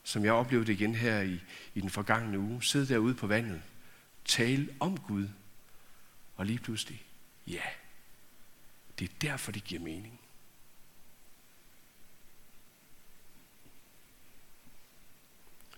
som 0.04 0.26
jeg 0.26 0.34
oplevede 0.34 0.74
igen 0.74 0.96
her 0.96 1.22
i, 1.22 1.40
i 1.76 1.82
den 1.82 1.90
forgangne 1.90 2.40
uge, 2.40 2.64
sidde 2.64 2.88
derude 2.88 3.14
på 3.14 3.28
vandet, 3.28 3.62
tale 4.26 4.68
om 4.80 4.98
Gud, 4.98 5.28
og 6.36 6.46
lige 6.46 6.60
pludselig, 6.60 7.05
ja, 7.48 7.64
det 9.00 9.10
er 9.10 9.14
derfor, 9.22 9.52
det 9.52 9.64
giver 9.64 9.82
mening. 9.82 10.20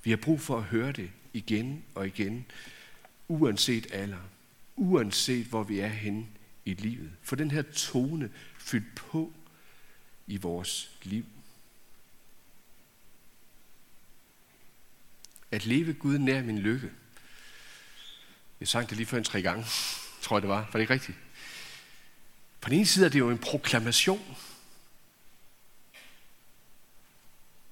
Vi 0.04 0.12
har 0.12 0.18
brug 0.18 0.42
for 0.42 0.58
at 0.58 0.64
høre 0.64 0.92
det 0.92 1.12
igen 1.34 1.86
og 1.96 2.08
igen, 2.08 2.46
uanset 3.28 3.88
alder, 3.94 4.22
uanset 4.76 5.46
hvor 5.46 5.64
vi 5.64 5.80
er 5.80 5.88
henne 5.88 6.28
i 6.66 6.74
livet. 6.74 7.12
For 7.22 7.36
den 7.36 7.52
her 7.52 7.62
tone 7.62 8.32
fyldt 8.58 8.96
på 8.96 9.34
i 10.28 10.38
vores 10.38 10.92
liv. 11.04 11.26
At 15.52 15.66
leve 15.66 15.94
Gud 15.94 16.18
nær 16.18 16.44
min 16.44 16.60
lykke. 16.60 16.92
Jeg 18.60 18.68
sang 18.68 18.90
det 18.90 18.98
lige 18.98 19.08
før 19.08 19.18
en 19.18 19.24
tre 19.24 19.42
gange, 19.42 19.66
tror 20.22 20.38
jeg 20.38 20.42
det 20.42 20.50
var. 20.50 20.60
Var 20.62 20.72
det 20.72 20.80
ikke 20.80 20.94
rigtigt? 20.94 21.18
På 22.62 22.70
den 22.70 22.78
ene 22.78 22.86
side 22.86 23.06
er 23.06 23.10
det 23.10 23.20
jo 23.20 23.30
en 23.30 23.38
proklamation. 23.38 24.38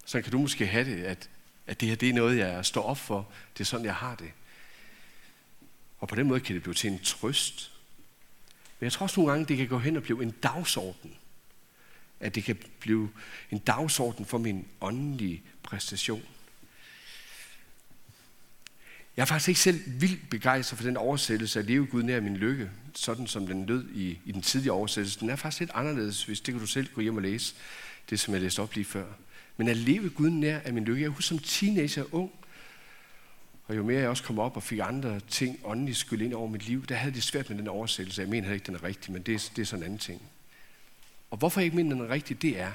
Så 0.06 0.22
kan 0.22 0.32
du 0.32 0.39
måske 0.39 0.68
have 0.68 0.86
det, 0.86 1.04
at, 1.04 1.30
at 1.68 1.80
det 1.82 1.89
her 1.89 1.96
det 1.96 2.10
er 2.10 2.13
noget, 2.13 2.38
jeg 2.38 2.65
står 2.65 2.84
op 2.84 2.98
for. 2.98 3.32
Det 3.54 3.60
er 3.60 3.65
sådan, 3.65 3.86
jeg 3.86 3.96
har 3.96 4.15
det. 4.15 4.32
Og 6.00 6.08
på 6.08 6.15
den 6.15 6.27
måde 6.27 6.39
kan 6.39 6.56
det 6.56 6.63
blive 6.63 6.74
til 6.74 6.92
en 6.92 7.00
trøst. 7.00 7.72
Men 8.80 8.86
jeg 8.86 8.92
tror 8.92 9.04
også 9.04 9.20
nogle 9.20 9.32
gange, 9.32 9.46
det 9.46 9.58
kan 9.58 9.68
gå 9.68 9.80
hen 9.80 9.98
og 9.98 10.04
blive 10.04 10.24
en 10.24 10.32
dagsorden. 10.32 11.15
At 12.20 12.36
det 12.36 12.44
kan 12.44 12.56
blive 12.80 13.10
en 13.51 13.60
dagsorden 13.60 14.25
for 14.25 14.38
min 14.38 14.68
åndelige 14.82 15.44
præstation. 15.63 16.24
Jeg 19.17 19.22
er 19.22 19.25
faktisk 19.25 19.48
ikke 19.48 19.60
selv 19.60 19.81
vildt 19.88 20.29
begejstret 20.29 20.77
for 20.77 20.86
den 20.86 20.98
oversættelse 20.98 21.60
af 21.60 21.65
Leve 21.65 21.86
Gud 21.86 22.03
nær 22.03 22.19
min 22.19 22.38
lykke, 22.38 22.69
sådan 22.95 23.27
som 23.27 23.48
den 23.48 23.65
lød 23.65 23.89
i, 23.93 24.19
i 24.25 24.31
den 24.31 24.41
tidlige 24.41 24.72
oversættelse. 24.72 25.19
Den 25.19 25.29
er 25.29 25.36
faktisk 25.36 25.60
lidt 25.60 25.72
anderledes, 25.74 26.24
hvis 26.24 26.41
det 26.41 26.53
kan 26.53 26.62
du 26.62 26.67
selv 26.67 26.88
gå 26.93 27.01
hjem 27.01 27.15
og 27.15 27.22
læse, 27.22 27.55
det 28.10 28.19
som 28.19 28.34
jeg 28.34 28.41
læste 28.41 28.62
op 28.62 28.74
lige 28.74 28.86
før. 28.86 29.05
Men 29.57 29.67
at 29.67 29.77
leve 29.77 30.10
Gud 30.10 30.29
nær 30.29 30.60
af 30.60 30.74
min 30.74 30.84
lykke. 30.84 31.01
Jeg 31.01 31.10
husker 31.10 31.27
som 31.27 31.39
teenager 31.39 32.03
ung, 32.12 32.31
og 33.67 33.75
jo 33.75 33.84
mere 33.84 34.00
jeg 34.00 34.10
også 34.10 34.24
kom 34.24 34.39
op 34.39 34.55
og 34.55 34.63
fik 34.63 34.79
andre 34.84 35.19
ting 35.19 35.60
åndeligt 35.63 35.98
skyld 35.98 36.22
ind 36.22 36.34
over 36.34 36.48
mit 36.48 36.67
liv, 36.67 36.86
der 36.86 36.95
havde 36.95 37.15
det 37.15 37.24
svært 37.24 37.50
med 37.50 37.57
den 37.57 37.67
oversættelse. 37.67 38.22
Jeg 38.22 38.29
mener 38.29 38.53
ikke, 38.53 38.65
den 38.65 38.75
er 38.75 38.84
rigtig, 38.84 39.13
men 39.13 39.22
det 39.22 39.36
er, 39.36 39.50
det 39.55 39.62
er 39.62 39.65
sådan 39.65 39.84
en 39.84 39.86
anden 39.86 40.00
ting. 40.00 40.22
Og 41.31 41.38
hvorfor 41.38 41.60
jeg 41.60 41.65
ikke 41.65 41.75
mener, 41.75 41.95
den 41.95 42.05
er 42.05 42.10
rigtig, 42.10 42.41
det 42.41 42.60
er, 42.60 42.72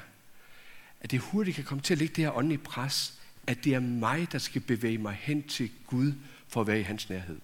at 1.01 1.11
det 1.11 1.21
hurtigt 1.21 1.55
kan 1.55 1.65
komme 1.65 1.83
til 1.83 1.95
at 1.95 1.99
ligge 1.99 2.15
det 2.17 2.25
her 2.25 2.37
åndelige 2.37 2.59
pres, 2.59 3.20
at 3.51 3.65
det 3.65 3.75
er 3.75 3.81
mig, 3.81 4.33
der 4.33 4.39
skal 4.39 4.61
bevæge 4.61 4.99
mig 4.99 5.19
hen 5.21 5.43
til 5.43 5.71
Gud 5.87 6.13
for 6.49 6.61
at 6.61 6.67
være 6.67 6.81
i 6.81 6.83
hans 6.83 7.11
nærhed. 7.11 7.41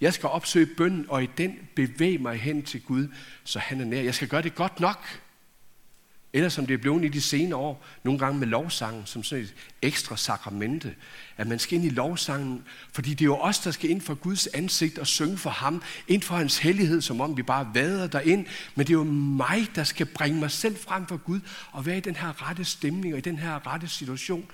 Jeg 0.00 0.14
skal 0.14 0.28
opsøge 0.28 0.66
bønden, 0.76 1.06
og 1.08 1.22
i 1.22 1.28
den 1.38 1.58
bevæge 1.74 2.18
mig 2.18 2.36
hen 2.36 2.62
til 2.62 2.82
Gud, 2.82 3.08
så 3.44 3.58
han 3.58 3.80
er 3.80 3.84
nær. 3.84 4.02
Jeg 4.02 4.14
skal 4.14 4.28
gøre 4.28 4.42
det 4.42 4.54
godt 4.54 4.80
nok. 4.80 5.20
Eller 6.34 6.48
som 6.48 6.66
det 6.66 6.74
er 6.74 6.78
blevet 6.78 7.04
i 7.04 7.08
de 7.08 7.20
senere 7.20 7.58
år, 7.58 7.84
nogle 8.04 8.18
gange 8.18 8.38
med 8.38 8.46
lovsangen, 8.46 9.06
som 9.06 9.22
sådan 9.22 9.44
et 9.44 9.54
ekstra 9.82 10.16
sakramente, 10.16 10.94
at 11.36 11.46
man 11.46 11.58
skal 11.58 11.76
ind 11.76 11.84
i 11.84 11.88
lovsangen, 11.88 12.64
fordi 12.92 13.10
det 13.10 13.20
er 13.20 13.24
jo 13.24 13.36
os, 13.36 13.58
der 13.58 13.70
skal 13.70 13.90
ind 13.90 14.00
for 14.00 14.14
Guds 14.14 14.46
ansigt 14.46 14.98
og 14.98 15.06
synge 15.06 15.36
for 15.36 15.50
ham, 15.50 15.82
ind 16.08 16.22
for 16.22 16.36
hans 16.36 16.58
hellighed, 16.58 17.00
som 17.00 17.20
om 17.20 17.36
vi 17.36 17.42
bare 17.42 17.70
vader 17.74 18.06
derind, 18.06 18.46
men 18.74 18.86
det 18.86 18.92
er 18.92 18.98
jo 18.98 19.04
mig, 19.04 19.68
der 19.74 19.84
skal 19.84 20.06
bringe 20.06 20.40
mig 20.40 20.50
selv 20.50 20.76
frem 20.76 21.06
for 21.06 21.16
Gud, 21.16 21.40
og 21.72 21.86
være 21.86 21.96
i 21.96 22.00
den 22.00 22.16
her 22.16 22.48
rette 22.48 22.64
stemning, 22.64 23.14
og 23.14 23.18
i 23.18 23.22
den 23.22 23.38
her 23.38 23.66
rette 23.66 23.88
situation, 23.88 24.50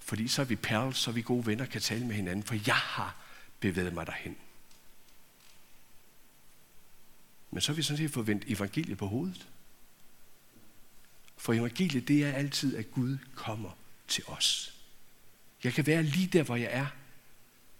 fordi 0.00 0.28
så 0.28 0.42
er 0.42 0.46
vi 0.46 0.56
perl, 0.56 0.94
så 0.94 1.10
er 1.10 1.14
vi 1.14 1.22
gode 1.22 1.46
venner, 1.46 1.64
kan 1.64 1.80
tale 1.80 2.06
med 2.06 2.14
hinanden, 2.14 2.42
for 2.42 2.54
jeg 2.66 2.74
har 2.74 3.16
bevæget 3.60 3.94
mig 3.94 4.06
derhen. 4.06 4.36
Men 7.50 7.60
så 7.60 7.72
har 7.72 7.76
vi 7.76 7.82
sådan 7.82 7.98
set 7.98 8.10
fået 8.10 8.26
vendt 8.26 8.44
evangeliet 8.46 8.98
på 8.98 9.06
hovedet. 9.06 9.46
For 11.48 11.52
evangeliet, 11.52 12.08
det 12.08 12.24
er 12.24 12.32
altid, 12.32 12.76
at 12.76 12.90
Gud 12.90 13.18
kommer 13.34 13.70
til 14.08 14.24
os. 14.26 14.74
Jeg 15.64 15.72
kan 15.72 15.86
være 15.86 16.02
lige 16.02 16.26
der, 16.26 16.42
hvor 16.42 16.56
jeg 16.56 16.68
er. 16.72 16.86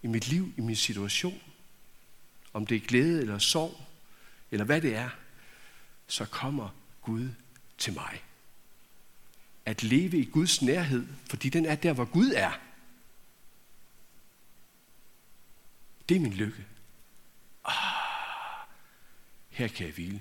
I 0.03 0.07
mit 0.07 0.29
liv, 0.29 0.53
i 0.57 0.61
min 0.61 0.77
situation. 0.77 1.43
Om 2.53 2.67
det 2.67 2.77
er 2.77 2.81
glæde 2.81 3.21
eller 3.21 3.39
sorg, 3.39 3.81
eller 4.51 4.65
hvad 4.65 4.81
det 4.81 4.95
er, 4.95 5.11
så 6.07 6.25
kommer 6.25 6.69
Gud 7.03 7.29
til 7.79 7.93
mig. 7.93 8.23
At 9.65 9.83
leve 9.83 10.19
i 10.19 10.25
Guds 10.25 10.63
nærhed, 10.63 11.07
fordi 11.31 11.49
den 11.49 11.67
er 11.67 11.75
der, 11.75 11.93
hvor 11.93 12.05
Gud 12.05 12.33
er. 12.37 12.61
Det 16.09 16.17
er 16.17 16.21
min 16.21 16.35
lykke. 16.35 16.67
Ah, 17.65 18.69
her 19.51 19.69
kan 19.69 19.87
jeg 19.87 19.95
hvile. 19.95 20.21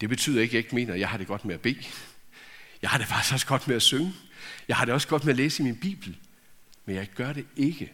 Det 0.00 0.08
betyder 0.08 0.42
ikke, 0.42 0.50
at 0.50 0.54
jeg 0.54 0.64
ikke 0.64 0.74
mener, 0.74 0.94
at 0.94 1.00
jeg 1.00 1.08
har 1.08 1.16
det 1.16 1.26
godt 1.26 1.44
med 1.44 1.54
at 1.54 1.60
bede. 1.60 1.84
Jeg 2.82 2.90
har 2.90 2.98
det 2.98 3.06
faktisk 3.06 3.32
også 3.32 3.46
godt 3.46 3.68
med 3.68 3.76
at 3.76 3.82
synge. 3.82 4.12
Jeg 4.68 4.76
har 4.76 4.84
det 4.84 4.94
også 4.94 5.08
godt 5.08 5.24
med 5.24 5.32
at 5.32 5.36
læse 5.36 5.62
i 5.62 5.64
min 5.64 5.76
Bibel. 5.76 6.16
Men 6.84 6.96
jeg 6.96 7.08
gør 7.14 7.32
det 7.32 7.46
ikke 7.56 7.92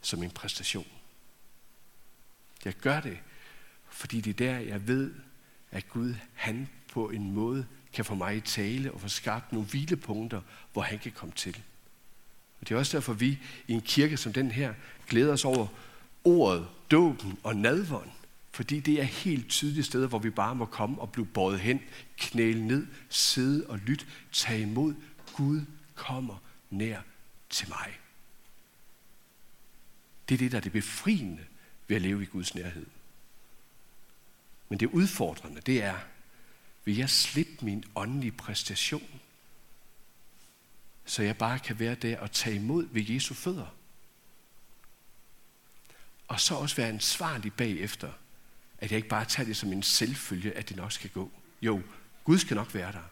som 0.00 0.22
en 0.22 0.30
præstation. 0.30 0.86
Jeg 2.64 2.74
gør 2.74 3.00
det, 3.00 3.18
fordi 3.90 4.20
det 4.20 4.30
er 4.30 4.52
der, 4.52 4.58
jeg 4.58 4.88
ved, 4.88 5.14
at 5.70 5.88
Gud, 5.88 6.14
han 6.34 6.68
på 6.92 7.10
en 7.10 7.32
måde 7.32 7.66
kan 7.92 8.04
få 8.04 8.14
mig 8.14 8.36
i 8.36 8.40
tale 8.40 8.92
og 8.92 9.00
få 9.00 9.08
skabt 9.08 9.52
nogle 9.52 9.68
hvilepunkter, 9.68 10.40
hvor 10.72 10.82
han 10.82 10.98
kan 10.98 11.12
komme 11.12 11.34
til. 11.34 11.62
Og 12.60 12.68
det 12.68 12.74
er 12.74 12.78
også 12.78 12.96
derfor, 12.96 13.12
vi 13.12 13.38
i 13.68 13.72
en 13.72 13.80
kirke 13.80 14.16
som 14.16 14.32
den 14.32 14.50
her 14.50 14.74
glæder 15.08 15.32
os 15.32 15.44
over 15.44 15.66
ordet, 16.24 16.68
dåben 16.90 17.38
og 17.42 17.56
nadvånd. 17.56 18.10
Fordi 18.52 18.80
det 18.80 19.00
er 19.00 19.04
helt 19.04 19.48
tydeligt 19.48 19.86
steder, 19.86 20.08
hvor 20.08 20.18
vi 20.18 20.30
bare 20.30 20.54
må 20.54 20.64
komme 20.64 21.00
og 21.00 21.12
blive 21.12 21.26
båret 21.26 21.60
hen, 21.60 21.80
knæle 22.16 22.66
ned, 22.66 22.86
sidde 23.08 23.66
og 23.66 23.78
lytte, 23.78 24.06
tage 24.32 24.62
imod. 24.62 24.94
Gud 25.32 25.60
kommer 25.94 26.38
nær 26.70 27.00
til 27.50 27.68
mig. 27.68 27.98
Det 30.28 30.34
er 30.34 30.38
det, 30.38 30.52
der 30.52 30.56
er 30.56 30.62
det 30.62 30.72
befriende 30.72 31.44
ved 31.88 31.96
at 31.96 32.02
leve 32.02 32.22
i 32.22 32.26
Guds 32.26 32.54
nærhed. 32.54 32.86
Men 34.68 34.80
det 34.80 34.86
udfordrende, 34.86 35.60
det 35.60 35.82
er, 35.82 35.98
vil 36.84 36.96
jeg 36.96 37.10
slippe 37.10 37.64
min 37.64 37.84
åndelige 37.94 38.32
præstation, 38.32 39.20
så 41.04 41.22
jeg 41.22 41.36
bare 41.36 41.58
kan 41.58 41.78
være 41.78 41.94
der 41.94 42.18
og 42.18 42.32
tage 42.32 42.56
imod 42.56 42.86
ved 42.90 43.02
Jesu 43.08 43.34
fødder. 43.34 43.74
Og 46.28 46.40
så 46.40 46.54
også 46.54 46.76
være 46.76 46.88
ansvarlig 46.88 47.52
bagefter 47.52 48.12
at 48.82 48.90
jeg 48.90 48.96
ikke 48.96 49.08
bare 49.08 49.24
tager 49.24 49.46
det 49.46 49.56
som 49.56 49.72
en 49.72 49.82
selvfølge, 49.82 50.52
at 50.52 50.68
det 50.68 50.76
nok 50.76 50.92
skal 50.92 51.10
gå. 51.10 51.30
Jo, 51.62 51.82
Gud 52.24 52.38
skal 52.38 52.54
nok 52.54 52.74
være 52.74 52.92
der. 52.92 53.10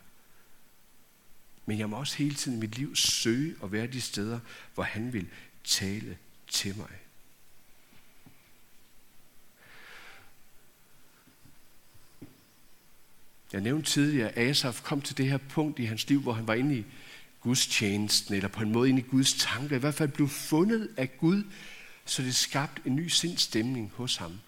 Men 1.66 1.78
jeg 1.78 1.90
må 1.90 1.96
også 1.96 2.16
hele 2.16 2.34
tiden 2.34 2.58
i 2.58 2.60
mit 2.60 2.78
liv 2.78 2.96
søge 2.96 3.54
og 3.60 3.72
være 3.72 3.86
de 3.86 4.00
steder, 4.00 4.40
hvor 4.74 4.82
han 4.82 5.12
vil 5.12 5.28
tale 5.64 6.18
til 6.48 6.76
mig. 6.76 6.90
Jeg 13.52 13.60
nævnte 13.60 13.90
tidligere, 13.90 14.28
at 14.28 14.50
Asaf 14.50 14.82
kom 14.82 15.02
til 15.02 15.16
det 15.16 15.28
her 15.28 15.38
punkt 15.38 15.78
i 15.78 15.84
hans 15.84 16.08
liv, 16.08 16.20
hvor 16.20 16.32
han 16.32 16.46
var 16.46 16.54
inde 16.54 16.78
i 16.78 16.84
Guds 17.40 17.66
tjenesten, 17.66 18.34
eller 18.34 18.48
på 18.48 18.62
en 18.62 18.72
måde 18.72 18.88
inde 18.88 19.00
i 19.00 19.04
Guds 19.10 19.34
tanker, 19.34 19.76
i 19.76 19.78
hvert 19.78 19.94
fald 19.94 20.08
blev 20.08 20.28
fundet 20.28 20.94
af 20.96 21.18
Gud, 21.18 21.44
så 22.04 22.22
det 22.22 22.34
skabte 22.34 22.82
en 22.84 22.96
ny 22.96 23.08
sindstemning 23.08 23.92
hos 23.96 24.16
ham. 24.16 24.40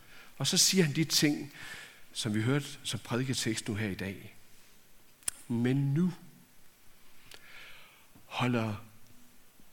Og 0.43 0.47
så 0.47 0.57
siger 0.57 0.85
han 0.85 0.97
de 0.97 1.05
ting, 1.05 1.53
som 2.13 2.35
vi 2.35 2.43
hørte 2.43 2.67
som 2.83 3.01
prædiketekst 3.05 3.69
nu 3.69 3.75
her 3.75 3.89
i 3.89 3.95
dag. 3.95 4.35
Men 5.49 5.77
nu 5.77 6.13
holder 8.25 8.75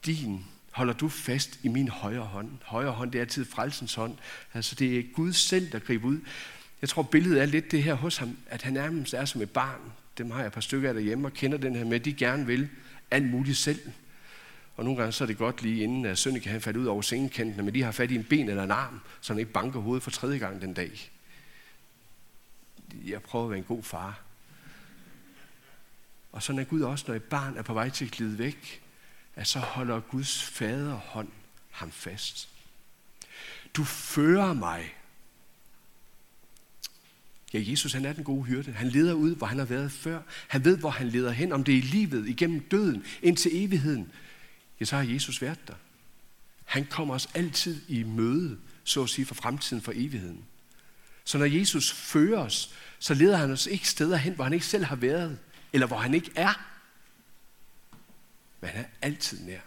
din, 0.06 0.46
holder 0.72 0.94
du 0.94 1.10
fast 1.10 1.60
i 1.64 1.68
min 1.68 1.88
højre 1.88 2.26
hånd. 2.26 2.52
Højre 2.64 2.92
hånd, 2.92 3.12
det 3.12 3.20
er 3.20 3.24
altid 3.24 3.46
frelsens 3.46 3.94
hånd. 3.94 4.18
Altså 4.54 4.76
det 4.76 5.00
er 5.00 5.04
Gud 5.14 5.34
selv, 5.34 5.72
der 5.72 5.80
griber 5.80 6.08
ud. 6.08 6.20
Jeg 6.82 6.90
tror, 6.90 7.04
billedet 7.04 7.42
er 7.42 7.46
lidt 7.46 7.72
det 7.72 7.84
her 7.84 7.94
hos 7.94 8.18
ham, 8.18 8.38
at 8.48 8.62
han 8.62 8.74
nærmest 8.74 9.14
er 9.14 9.26
som 9.26 9.42
et 9.42 9.50
barn. 9.50 9.82
Dem 10.18 10.32
har 10.32 10.40
jeg 10.40 10.48
et 10.48 10.54
par 10.54 10.62
stykker 10.62 10.90
af 10.90 10.94
derhjemme 10.94 11.28
og 11.28 11.34
kender 11.34 11.58
den 11.58 11.76
her 11.76 11.86
med, 11.86 12.00
at 12.00 12.06
de 12.06 12.14
gerne 12.14 12.46
vil 12.46 12.70
alt 13.12 13.30
muligt 13.30 13.58
selv. 13.58 13.80
Og 14.80 14.86
nogle 14.86 15.00
gange 15.00 15.12
så 15.12 15.24
er 15.24 15.26
det 15.26 15.38
godt 15.38 15.62
lige 15.62 15.84
inden, 15.84 16.06
at 16.06 16.18
Sønneke 16.18 16.50
han 16.50 16.62
falder 16.62 16.80
ud 16.80 16.86
over 16.86 17.02
sengekanten, 17.02 17.66
men 17.66 17.74
de 17.74 17.84
har 17.84 17.92
fat 17.92 18.12
i 18.12 18.16
en 18.16 18.24
ben 18.24 18.50
eller 18.50 18.64
en 18.64 18.72
arm, 18.72 19.02
så 19.22 19.34
han 19.34 19.40
ikke 19.40 19.52
banker 19.52 19.80
hovedet 19.80 20.04
for 20.04 20.12
tredje 20.12 20.38
gang 20.38 20.62
den 20.62 20.74
dag. 20.74 21.12
Jeg 23.06 23.22
prøver 23.22 23.46
at 23.46 23.52
være 23.52 23.58
en 23.58 23.64
god 23.64 23.84
far. 23.84 24.22
Og 26.32 26.44
sådan 26.44 26.60
er 26.60 26.64
Gud 26.64 26.82
også, 26.82 27.06
når 27.08 27.16
et 27.16 27.24
barn 27.24 27.58
er 27.58 27.62
på 27.62 27.74
vej 27.74 27.90
til 27.90 28.06
at 28.06 28.12
glide 28.12 28.38
væk, 28.38 28.82
at 29.36 29.48
så 29.48 29.60
holder 29.60 30.00
Guds 30.00 30.44
faderhånd 30.44 31.30
ham 31.72 31.92
fast. 31.92 32.50
Du 33.74 33.84
fører 33.84 34.54
mig. 34.54 34.96
Ja, 37.54 37.60
Jesus 37.64 37.94
han 37.94 38.06
er 38.06 38.14
den 38.14 38.24
gode 38.24 38.44
hyrde. 38.44 38.72
Han 38.72 38.90
leder 38.90 39.14
ud, 39.14 39.36
hvor 39.36 39.48
han 39.48 39.58
har 39.58 39.66
været 39.66 39.92
før. 39.92 40.22
Han 40.48 40.66
ved, 40.66 40.78
hvor 40.78 40.90
han 40.90 41.08
leder 41.08 41.32
hen. 41.32 41.52
Om 41.52 41.64
det 41.64 41.74
er 41.74 41.78
i 41.78 41.82
livet, 41.82 42.28
igennem 42.28 42.60
døden, 42.60 43.04
ind 43.22 43.38
til 43.38 43.64
evigheden. 43.64 44.12
Ja, 44.80 44.86
så 44.86 44.96
har 44.96 45.04
Jesus 45.04 45.42
været 45.42 45.68
der. 45.68 45.76
Han 46.66 46.86
kommer 46.86 47.14
os 47.14 47.30
altid 47.34 47.82
i 47.88 48.04
møde, 48.04 48.60
så 48.84 49.04
at 49.04 49.10
sige, 49.10 49.26
for 49.26 49.36
fremtiden, 49.36 49.82
for 49.82 49.92
evigheden. 49.96 50.46
Så 51.24 51.38
når 51.38 51.46
Jesus 51.46 51.92
fører 51.92 52.40
os, 52.40 52.76
så 53.00 53.14
leder 53.14 53.38
han 53.38 53.52
os 53.52 53.66
ikke 53.66 53.90
steder 53.90 54.18
hen, 54.18 54.34
hvor 54.34 54.44
han 54.44 54.54
ikke 54.54 54.66
selv 54.66 54.84
har 54.84 54.96
været, 54.96 55.40
eller 55.74 55.88
hvor 55.88 55.98
han 55.98 56.14
ikke 56.14 56.32
er. 56.36 56.70
Men 58.62 58.70
han 58.70 58.86
er 58.86 58.90
altid 59.02 59.40
nær. 59.46 59.60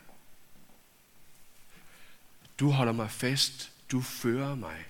Du 2.60 2.70
holder 2.70 2.92
mig 2.92 3.10
fast, 3.10 3.72
du 3.90 4.00
fører 4.00 4.54
mig, 4.54 4.84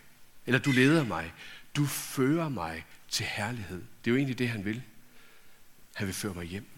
eller 0.46 0.58
du 0.58 0.70
leder 0.70 1.04
mig, 1.04 1.32
du 1.76 1.86
fører 1.86 2.48
mig 2.48 2.84
til 3.08 3.26
herlighed. 3.26 3.82
Det 4.04 4.10
er 4.10 4.12
jo 4.12 4.16
egentlig 4.16 4.38
det, 4.38 4.48
han 4.48 4.64
vil. 4.64 4.82
Han 5.94 6.06
vil 6.06 6.14
føre 6.14 6.34
mig 6.34 6.44
hjem. 6.44 6.71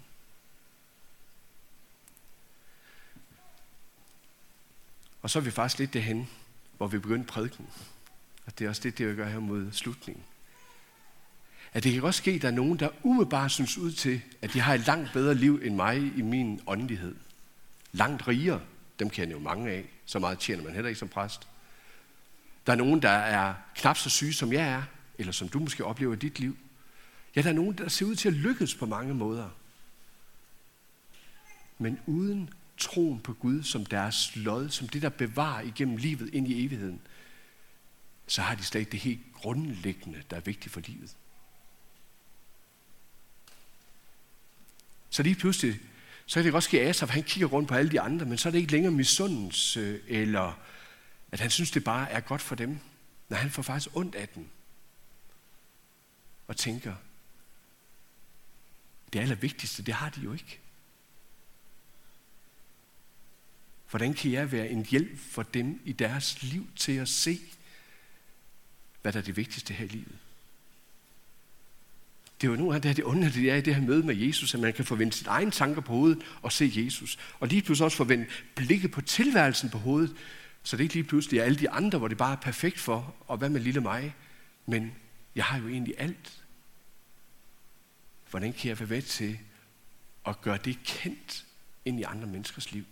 Og 5.25 5.31
så 5.31 5.39
er 5.39 5.43
vi 5.43 5.51
faktisk 5.51 5.79
lidt 5.79 5.95
derhen, 5.95 6.29
hvor 6.77 6.87
vi 6.87 6.99
begyndte 6.99 7.27
prædiken. 7.27 7.67
Og 8.47 8.59
det 8.59 8.65
er 8.65 8.69
også 8.69 8.83
det, 8.83 8.99
det 8.99 9.09
vi 9.09 9.15
gør 9.15 9.29
her 9.29 9.39
mod 9.39 9.73
slutningen. 9.73 10.25
At 11.73 11.85
det 11.85 11.93
kan 11.93 12.03
også 12.03 12.19
ske, 12.19 12.31
at 12.31 12.43
der 12.43 12.49
er 12.49 12.53
nogen, 12.53 12.79
der 12.79 12.89
umiddelbart 13.03 13.51
synes 13.51 13.79
ud 13.79 13.93
til, 13.93 14.23
at 14.43 14.53
de 14.53 14.61
har 14.61 14.75
et 14.75 14.87
langt 14.87 15.13
bedre 15.13 15.35
liv 15.35 15.61
end 15.63 15.75
mig 15.75 15.97
i 16.17 16.23
min 16.23 16.61
åndelighed. 16.67 17.15
Langt 17.93 18.29
rigere. 18.29 18.61
Dem 18.99 19.11
kender 19.11 19.33
jo 19.33 19.39
mange 19.39 19.71
af. 19.71 19.85
Så 20.05 20.19
meget 20.19 20.39
tjener 20.39 20.63
man 20.65 20.75
heller 20.75 20.89
ikke 20.89 20.99
som 20.99 21.09
præst. 21.09 21.49
Der 22.67 22.73
er 22.73 22.77
nogen, 22.77 23.03
der 23.03 23.11
er 23.11 23.55
knap 23.75 23.97
så 23.97 24.11
syge, 24.11 24.33
som 24.33 24.53
jeg 24.53 24.69
er, 24.69 24.83
eller 25.19 25.33
som 25.33 25.49
du 25.49 25.59
måske 25.59 25.85
oplever 25.85 26.13
i 26.13 26.17
dit 26.17 26.39
liv. 26.39 26.57
Ja, 27.37 27.43
der 27.43 27.49
er 27.49 27.55
nogen, 27.55 27.79
der 27.79 27.89
ser 27.89 28.07
ud 28.07 28.15
til 28.15 28.29
at 28.29 28.35
lykkes 28.35 28.75
på 28.75 28.87
mange 28.87 29.15
måder. 29.15 29.49
Men 31.79 32.01
uden 32.07 32.51
troen 32.79 33.21
på 33.21 33.33
Gud 33.33 33.63
som 33.63 33.87
deres 33.87 34.37
lod, 34.37 34.71
som 34.71 34.89
det, 34.89 35.03
der 35.03 35.09
bevarer 35.09 35.61
igennem 35.61 35.97
livet 35.97 36.35
ind 36.35 36.49
i 36.49 36.65
evigheden, 36.65 37.01
så 38.27 38.43
har 38.43 38.55
de 38.55 38.63
slet 38.63 38.81
ikke 38.81 38.93
det 38.93 39.01
helt 39.01 39.21
grundlæggende, 39.33 40.23
der 40.31 40.37
er 40.37 40.41
vigtigt 40.41 40.73
for 40.73 40.81
livet. 40.81 41.17
Så 45.11 45.23
lige 45.23 45.35
pludselig, 45.35 45.81
så 46.27 46.35
kan 46.35 46.45
det 46.45 46.53
godt 46.53 46.65
ske, 46.65 46.81
at 46.81 46.89
Asaf, 46.89 47.09
han 47.09 47.23
kigger 47.23 47.47
rundt 47.47 47.69
på 47.69 47.75
alle 47.75 47.91
de 47.91 48.01
andre, 48.01 48.27
men 48.27 48.39
så 48.39 48.49
er 48.49 48.51
det 48.51 48.59
ikke 48.59 48.73
længere 48.73 48.93
misundelse, 48.93 49.81
øh, 49.81 50.01
eller 50.07 50.59
at 51.33 51.41
han 51.41 51.51
synes, 51.51 51.71
det 51.71 51.85
bare 51.85 52.11
er 52.11 52.21
godt 52.21 52.43
for 52.43 52.55
dem. 52.55 52.79
når 53.29 53.37
han 53.37 53.51
får 53.51 53.63
faktisk 53.63 53.97
ondt 53.97 54.15
af 54.15 54.29
dem. 54.29 54.49
Og 56.47 56.57
tænker, 56.57 56.95
det 59.13 59.21
allervigtigste, 59.21 59.83
det 59.83 59.95
har 59.95 60.11
de 60.11 60.21
jo 60.21 60.33
ikke. 60.33 60.61
Hvordan 63.95 64.15
kan 64.15 64.33
jeg 64.33 64.53
være 64.53 64.69
en 64.69 64.87
hjælp 64.87 65.19
for 65.19 65.43
dem 65.43 65.81
i 65.85 65.93
deres 65.93 66.43
liv 66.43 66.67
til 66.77 66.93
at 66.93 67.09
se, 67.09 67.41
hvad 69.03 69.13
der 69.13 69.19
er 69.19 69.23
det 69.23 69.37
vigtigste 69.37 69.75
her 69.75 69.85
i 69.85 69.89
livet? 69.89 70.19
Det 72.41 72.47
er 72.47 72.51
jo 72.51 72.57
nogle 72.57 72.75
af 72.75 72.83
det, 72.83 72.97
det 72.97 73.03
underlige 73.03 73.51
er 73.51 73.57
i 73.57 73.61
det 73.61 73.75
her 73.75 73.83
møde 73.83 74.03
med 74.03 74.17
Jesus, 74.17 74.55
at 74.55 74.61
man 74.61 74.73
kan 74.73 74.85
forvente 74.85 75.19
sit 75.19 75.27
egen 75.27 75.51
tanker 75.51 75.81
på 75.81 75.93
hovedet 75.93 76.23
og 76.43 76.53
se 76.53 76.73
Jesus. 76.77 77.19
Og 77.41 77.49
lige 77.49 77.63
pludselig 77.63 77.85
også 77.85 77.97
forvente 77.97 78.31
blikket 78.55 78.91
på 78.91 79.01
tilværelsen 79.01 79.71
på 79.71 79.79
hovedet, 79.79 80.17
så 80.63 80.77
det 80.77 80.83
ikke 80.83 80.95
lige 80.95 81.05
pludselig 81.05 81.41
er 81.41 81.45
alle 81.45 81.59
de 81.59 81.71
andre, 81.71 81.99
hvor 81.99 82.09
det 82.09 82.19
bare 82.19 82.33
er 82.33 82.41
perfekt 82.41 82.79
for, 82.79 83.15
og 83.27 83.37
hvad 83.37 83.49
med 83.49 83.61
lille 83.61 83.81
mig? 83.81 84.15
Men 84.67 84.95
jeg 85.35 85.45
har 85.45 85.59
jo 85.59 85.69
egentlig 85.69 85.95
alt. 85.99 86.43
Hvordan 88.31 88.53
kan 88.53 88.69
jeg 88.69 88.81
være 88.81 88.89
med 88.89 89.03
til 89.03 89.39
at 90.27 90.41
gøre 90.41 90.59
det 90.65 90.79
kendt 90.85 91.45
ind 91.85 92.01
i 92.01 92.03
andre 92.03 92.27
menneskers 92.27 92.73
liv? 92.73 92.85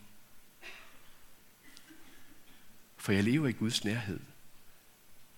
For 3.02 3.12
jeg 3.12 3.24
lever 3.24 3.48
i 3.48 3.52
Guds 3.52 3.84
nærhed. 3.84 4.20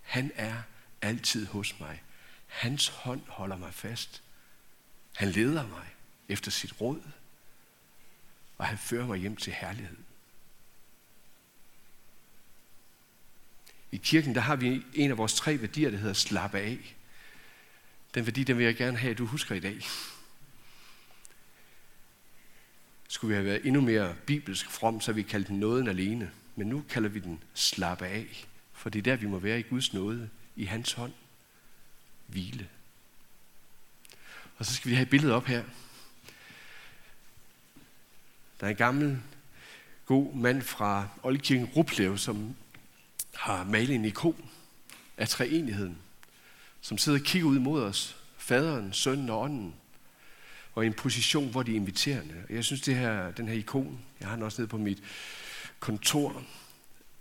Han 0.01 0.33
er 0.35 0.63
altid 1.03 1.47
hos 1.47 1.81
mig. 1.81 2.03
Hans 2.47 2.89
hånd 2.89 3.23
holder 3.27 3.57
mig 3.57 3.75
fast. 3.75 4.23
Han 5.17 5.29
leder 5.29 5.69
mig 5.69 5.95
efter 6.29 6.51
sit 6.51 6.81
råd, 6.81 7.03
og 8.59 8.67
han 8.67 8.79
fører 8.79 9.07
mig 9.07 9.19
hjem 9.19 9.37
til 9.37 9.53
herlighed. 9.53 9.97
I 13.93 13.97
kirken 13.97 14.35
der 14.35 14.41
har 14.41 14.57
vi 14.57 14.83
en 14.95 15.11
af 15.11 15.19
vores 15.19 15.35
tre 15.35 15.61
værdier, 15.61 15.91
der 15.91 15.99
hedder 15.99 16.15
slappe 16.15 16.59
af. 16.59 16.97
Den 18.15 18.27
værdi, 18.27 18.45
den 18.45 18.59
vil 18.59 18.65
jeg 18.65 18.77
gerne 18.77 18.99
have, 18.99 19.11
at 19.11 19.19
du 19.19 19.27
husker 19.27 19.55
i 19.55 19.61
dag. 19.61 19.83
Skulle 23.09 23.29
vi 23.29 23.35
have 23.35 23.45
været 23.45 23.67
endnu 23.67 23.81
mere 23.81 24.17
bibelsk 24.27 24.71
from, 24.71 25.01
så 25.01 25.13
vi 25.13 25.23
kaldte 25.23 25.49
den 25.49 25.61
nåden 25.61 25.89
alene. 25.89 26.33
Men 26.57 26.67
nu 26.67 26.85
kalder 26.89 27.09
vi 27.09 27.19
den 27.19 27.43
slappe 27.55 28.07
af, 28.07 28.47
for 28.73 28.91
det 28.91 28.99
er 28.99 29.03
der, 29.03 29.17
vi 29.17 29.27
må 29.27 29.39
være 29.39 29.59
i 29.59 29.63
Guds 29.63 29.93
nåde, 29.93 30.29
i 30.57 30.65
hans 30.65 30.93
hånd. 30.93 31.13
Hvile. 32.27 32.69
Og 34.57 34.67
så 34.67 34.75
skal 34.75 34.91
vi 34.91 34.95
have 34.95 35.03
et 35.03 35.11
billede 35.11 35.35
op 35.35 35.47
her. 35.47 35.65
Der 38.61 38.67
er 38.67 38.71
en 38.71 38.77
gammel, 38.77 39.21
god 40.07 40.35
mand 40.35 40.63
fra 40.63 41.09
Oldkirken 41.23 41.67
Ruplev, 41.67 42.19
som 42.19 42.57
har 43.35 43.65
malet 43.65 43.95
en 43.95 44.05
ikon 44.05 44.51
af 45.17 45.29
treenigheden, 45.29 45.99
som 46.81 46.99
sidder 46.99 47.19
og 47.19 47.25
kigger 47.25 47.49
ud 47.49 47.59
mod 47.59 47.83
os, 47.83 48.17
faderen, 48.37 48.93
sønnen 48.93 49.31
og 49.31 49.41
ånden, 49.41 49.75
og 50.75 50.85
i 50.85 50.87
en 50.87 50.95
position, 50.95 51.51
hvor 51.51 51.63
de 51.63 51.73
er 51.73 51.77
inviterende. 51.77 52.45
Og 52.49 52.55
jeg 52.55 52.65
synes, 52.65 52.81
det 52.81 52.97
her, 52.97 53.31
den 53.31 53.49
her 53.49 53.55
ikon, 53.55 54.01
jeg 54.21 54.29
har 54.29 54.35
den 54.35 54.45
også 54.45 54.63
nede 54.63 54.69
på 54.69 54.79
mit 54.79 55.03
kontor, 55.85 56.43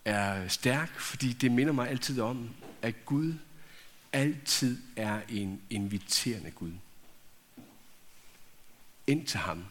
er 0.05 0.47
stærk, 0.47 0.99
fordi 0.99 1.33
det 1.33 1.51
minder 1.51 1.73
mig 1.73 1.89
altid 1.89 2.21
om, 2.21 2.49
at 2.81 3.05
Gud 3.05 3.33
altid 4.13 4.81
er 4.95 5.21
en 5.29 5.61
inviterende 5.69 6.51
Gud. 6.51 6.71
Ind 9.07 9.27
til 9.27 9.39
ham. 9.39 9.65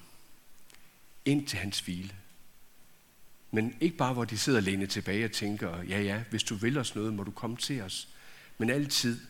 Ind 1.24 1.46
til 1.46 1.58
hans 1.58 1.80
hvile. 1.80 2.14
Men 3.50 3.76
ikke 3.80 3.96
bare, 3.96 4.12
hvor 4.12 4.24
de 4.24 4.38
sidder 4.38 4.58
alene 4.58 4.86
tilbage 4.86 5.24
og 5.24 5.32
tænker, 5.32 5.82
ja 5.82 6.00
ja, 6.00 6.24
hvis 6.30 6.42
du 6.42 6.54
vil 6.54 6.78
os 6.78 6.94
noget, 6.94 7.14
må 7.14 7.22
du 7.22 7.30
komme 7.30 7.56
til 7.56 7.80
os. 7.80 8.08
Men 8.58 8.70
altid 8.70 9.20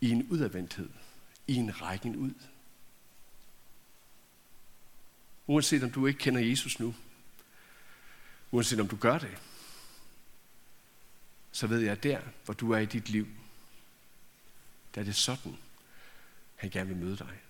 i 0.00 0.10
en 0.10 0.26
udadvendthed, 0.30 0.88
i 1.46 1.54
en 1.54 1.82
rækken 1.82 2.16
ud. 2.16 2.34
Uanset 5.46 5.82
om 5.82 5.90
du 5.90 6.06
ikke 6.06 6.18
kender 6.18 6.40
Jesus 6.40 6.80
nu, 6.80 6.94
uanset 8.50 8.80
om 8.80 8.88
du 8.88 8.96
gør 8.96 9.18
det, 9.18 9.38
så 11.52 11.66
ved 11.66 11.80
jeg, 11.80 11.92
at 11.92 12.02
der, 12.02 12.20
hvor 12.44 12.54
du 12.54 12.72
er 12.72 12.78
i 12.78 12.86
dit 12.86 13.08
liv, 13.08 13.26
der 14.94 15.00
er 15.00 15.04
det 15.04 15.16
sådan, 15.16 15.56
han 16.54 16.70
gerne 16.70 16.88
vil 16.88 16.96
møde 16.96 17.16
dig. 17.16 17.40